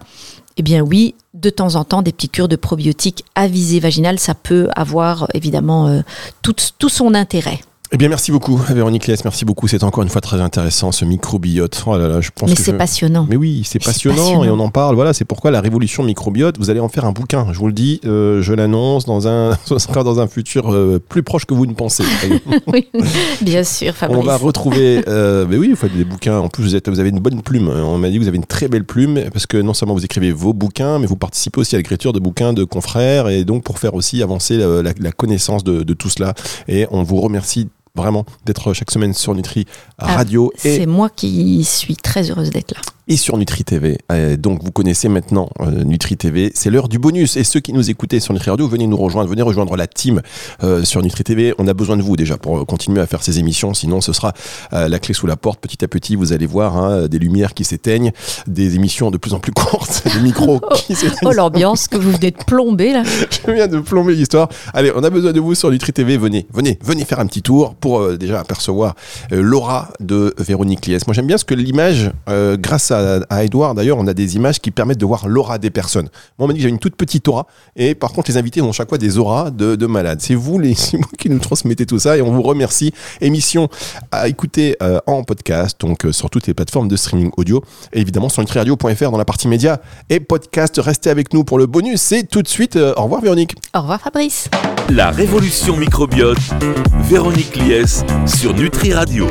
eh 0.57 0.63
bien 0.63 0.81
oui, 0.81 1.15
de 1.35 1.51
temps 1.51 1.77
en 1.77 1.85
temps, 1.85 2.03
des 2.03 2.13
petites 2.13 2.33
cures 2.33 2.49
de 2.49 2.57
probiotiques 2.57 3.25
à 3.35 3.47
visée 3.47 3.81
vaginale, 3.81 4.19
ça 4.19 4.35
peut 4.35 4.69
avoir 4.75 5.29
évidemment 5.35 5.89
euh, 5.89 6.01
tout, 6.43 6.55
tout 6.79 6.89
son 6.89 7.15
intérêt. 7.15 7.61
Eh 7.93 7.97
bien, 7.97 8.09
merci 8.09 8.31
beaucoup, 8.31 8.57
Véronique 8.57 9.09
Lies. 9.09 9.17
Merci 9.25 9.45
beaucoup. 9.45 9.67
C'est 9.67 9.83
encore 9.83 10.05
une 10.05 10.09
fois 10.11 10.21
très 10.21 10.41
intéressant, 10.41 10.93
ce 10.93 11.05
microbiote. 11.05 11.83
Oh 11.89 11.99
là 11.99 12.07
là, 12.07 12.21
je 12.21 12.31
pense 12.33 12.49
Mais 12.49 12.55
c'est 12.55 12.71
je- 12.71 12.77
passionnant. 12.77 13.27
Mais 13.29 13.35
oui, 13.35 13.63
c'est 13.65 13.83
passionnant, 13.83 14.17
passionnant. 14.17 14.45
et 14.45 14.49
on 14.51 14.61
en 14.61 14.71
parle. 14.71 14.95
Voilà, 14.95 15.13
c'est 15.13 15.25
pourquoi 15.25 15.51
la 15.51 15.61
révolution 15.61 16.05
microbiote, 16.05 16.57
vous 16.59 16.71
allez 16.71 16.79
en 16.79 16.89
faire 16.89 17.05
un 17.05 17.11
bouquin. 17.11 17.49
Je 17.53 17.59
vous 17.59 17.67
le 17.67 17.73
dis, 17.73 18.01
euh, 18.07 18.43
je 18.43 18.53
l'annonce 18.53 19.07
dans 19.07 19.27
un, 19.27 19.59
ce 19.65 19.77
sera 19.81 20.05
dans 20.05 20.21
un 20.21 20.29
futur 20.29 20.73
euh, 20.73 21.01
plus 21.09 21.25
proche 21.25 21.47
que 21.47 21.55
vous 21.55 21.67
ne 21.67 21.73
pensez. 21.75 22.05
Oui, 22.69 22.87
bien 23.43 23.65
sûr, 23.65 23.93
Fabrice. 23.97 24.21
On 24.21 24.23
va 24.23 24.37
retrouver. 24.37 25.03
euh, 25.09 25.45
mais 25.51 25.57
oui, 25.57 25.71
vous 25.71 25.77
faites 25.77 25.97
des 25.97 26.05
bouquins. 26.05 26.39
En 26.39 26.49
plus, 26.49 26.63
vous, 26.63 26.77
êtes, 26.77 26.89
vous 26.89 27.01
avez 27.01 27.09
une 27.09 27.19
bonne 27.19 27.43
plume. 27.43 27.69
On 27.71 27.99
m'a 27.99 28.09
dit 28.09 28.19
que 28.19 28.23
vous 28.23 28.29
avez 28.29 28.37
une 28.37 28.45
très 28.47 28.69
belle 28.69 28.85
plume 28.85 29.21
parce 29.33 29.47
que 29.47 29.57
non 29.57 29.75
seulement 29.75 29.95
vous 29.95 30.05
écrivez 30.05 30.31
vos 30.31 30.53
bouquins, 30.53 31.01
mais 31.01 31.07
vous 31.07 31.17
participez 31.17 31.59
aussi 31.61 31.75
à 31.75 31.79
l'écriture 31.79 32.13
de 32.13 32.21
bouquins 32.21 32.53
de 32.53 32.63
confrères 32.63 33.29
et 33.29 33.45
donc 33.45 33.65
pour 33.65 33.81
faire 33.81 33.95
aussi 33.95 34.23
avancer 34.23 34.57
la, 34.59 34.81
la- 34.83 34.93
la 34.97 35.11
connaissance 35.13 35.65
de, 35.65 35.83
de 35.83 35.95
tout 35.95 36.09
cela. 36.09 36.35
Et 36.69 36.87
on 36.93 37.03
vous 37.03 37.21
remercie 37.21 37.69
vraiment 37.95 38.25
d'être 38.45 38.73
chaque 38.73 38.91
semaine 38.91 39.15
sur 39.15 39.35
Nutri 39.35 39.67
Ah, 39.99 40.17
Radio 40.17 40.53
et 40.65 40.77
C'est 40.77 40.87
moi 40.87 41.09
qui 41.11 41.65
suis 41.65 41.97
très 41.97 42.31
heureuse 42.31 42.51
d'être 42.51 42.73
là. 42.73 42.81
Et 43.11 43.17
sur 43.17 43.37
Nutri 43.37 43.65
TV. 43.65 43.99
Euh, 44.13 44.37
donc 44.37 44.63
vous 44.63 44.71
connaissez 44.71 45.09
maintenant 45.09 45.51
euh, 45.61 45.83
Nutri 45.83 46.17
TV, 46.17 46.53
c'est 46.55 46.71
l'heure 46.71 46.89
du 46.89 47.01
bonus. 47.01 47.37
Et 47.37 47.43
ceux 47.43 47.59
qui 47.59 47.73
nous 47.73 47.91
écoutaient 47.91 48.21
sur 48.21 48.33
Nutri 48.33 48.51
Radio, 48.51 48.69
venez 48.69 48.87
nous 48.87 48.97
rejoindre, 48.97 49.29
venez 49.29 49.43
rejoindre 49.43 49.77
la 49.77 49.89
team 49.89 50.23
euh, 50.63 50.85
sur 50.85 51.03
Nutri 51.03 51.25
TV. 51.25 51.53
On 51.59 51.67
a 51.67 51.75
besoin 51.75 51.97
de 51.97 52.03
vous 52.03 52.15
déjà 52.15 52.39
pour 52.39 52.59
euh, 52.59 52.65
continuer 52.65 53.01
à 53.01 53.09
faire 53.09 53.25
ces 53.25 53.41
émissions, 53.41 53.75
sinon 53.75 54.01
ce 54.01 54.13
sera 54.13 54.33
la 54.71 54.99
clé 55.01 55.13
sous 55.13 55.27
la 55.27 55.37
porte. 55.37 55.61
Petit 55.61 55.85
à 55.85 55.89
petit, 55.89 56.15
vous 56.15 56.33
allez 56.33 56.47
voir 56.47 56.77
hein, 56.77 57.09
des 57.09 57.19
lumières 57.19 57.53
qui 57.53 57.65
s'éteignent, 57.65 58.13
des 58.47 58.77
émissions 58.77 59.11
de 59.11 59.19
plus 59.19 59.35
en 59.35 59.41
plus 59.41 59.51
courtes, 59.51 60.05
des 60.15 60.21
micros 60.21 60.61
qui 60.77 60.95
s'éteignent. 60.95 61.19
Oh, 61.25 61.33
l'ambiance 61.33 61.89
que 61.89 61.97
vous 61.97 62.13
venez 62.13 62.31
de 62.31 62.45
plomber 62.47 62.93
là. 62.93 63.03
Je 63.47 63.51
viens 63.51 63.67
de 63.67 63.81
plomber 63.81 64.15
l'histoire. 64.15 64.49
Allez, 64.73 64.93
on 64.95 65.03
a 65.03 65.11
besoin 65.11 65.33
de 65.33 65.41
vous 65.41 65.57
sur 65.57 65.73
Nutri 65.73 65.93
TV. 65.93 66.17
Venez, 66.17 66.47
venez, 66.53 66.79
venez 66.81 67.05
faire 67.05 67.19
un 67.19 67.27
petit 67.27 67.43
tour 67.43 67.75
pour 67.75 68.17
déjà 68.17 68.39
apercevoir 68.39 68.95
l'aura 69.33 69.89
de 69.99 70.33
Véronique 70.39 70.87
Lies. 70.87 70.99
Moi, 71.09 71.15
j'aime 71.15 71.27
bien 71.27 71.39
ce 71.39 71.45
que 71.45 71.55
l'image, 71.55 72.13
grâce 72.59 72.93
à, 72.93 73.00
à 73.29 73.45
Edouard, 73.45 73.75
d'ailleurs, 73.75 73.99
on 73.99 74.07
a 74.07 74.15
des 74.15 74.37
images 74.37 74.61
qui 74.61 74.71
permettent 74.71 74.99
de 74.99 75.07
voir 75.07 75.29
l'aura 75.29 75.59
des 75.59 75.71
personnes. 75.71 76.09
Moi, 76.39 76.45
on 76.45 76.47
m'a 76.47 76.53
dit 76.53 76.59
que 76.59 76.63
j'avais 76.63 76.73
une 76.73 76.79
toute 76.79 76.97
petite 76.97 77.27
aura. 77.29 77.47
Et 77.77 77.95
par 77.95 78.13
contre, 78.13 78.31
les 78.31 78.37
invités 78.37 78.61
ont 78.63 78.73
chaque 78.73 78.89
fois 78.89 78.99
des 78.99 79.19
auras 79.19 79.51
de, 79.51 79.77
de 79.77 79.87
malades. 79.87 80.21
C'est 80.21 80.35
vous, 80.35 80.59
les, 80.59 80.75
vous 80.93 81.17
qui 81.19 81.31
nous 81.31 81.39
transmettez 81.39 81.87
tout 81.87 81.99
ça 81.99 82.17
et 82.17 82.23
on 82.23 82.33
vous 82.33 82.43
remercie. 82.43 82.93
Émission 83.21 83.69
à 84.11 84.29
écouter 84.29 84.77
euh, 84.83 84.99
en 85.07 85.23
podcast, 85.25 85.81
donc 85.81 86.05
euh, 86.05 86.13
sur 86.13 86.31
toutes 86.31 86.47
les 86.47 86.55
plateformes 86.55 86.89
de 86.89 86.97
streaming 86.97 87.31
audio. 87.37 87.63
Et 87.93 88.01
évidemment, 88.01 88.29
sur 88.29 88.43
nutriradio.fr 88.43 89.11
dans 89.11 89.19
la 89.19 89.25
partie 89.25 89.49
médias 89.49 89.79
et 90.09 90.21
podcast. 90.21 90.81
Restez 90.83 91.11
avec 91.11 91.33
nous 91.33 91.45
pour 91.45 91.59
le 91.59 91.67
bonus. 91.67 92.01
C'est 92.01 92.25
tout 92.29 92.43
de 92.43 92.49
suite. 92.49 92.77
euh, 92.77 92.93
au 92.97 93.03
revoir, 93.05 93.21
Véronique. 93.21 93.55
Au 93.75 93.81
revoir 93.81 94.01
Fabrice. 94.01 94.49
La 94.89 95.11
révolution 95.11 95.77
microbiote, 95.77 96.39
Véronique 97.09 97.57
Lies 97.57 98.03
sur 98.27 98.55
Nutri 98.55 98.93
Radio. 98.93 99.29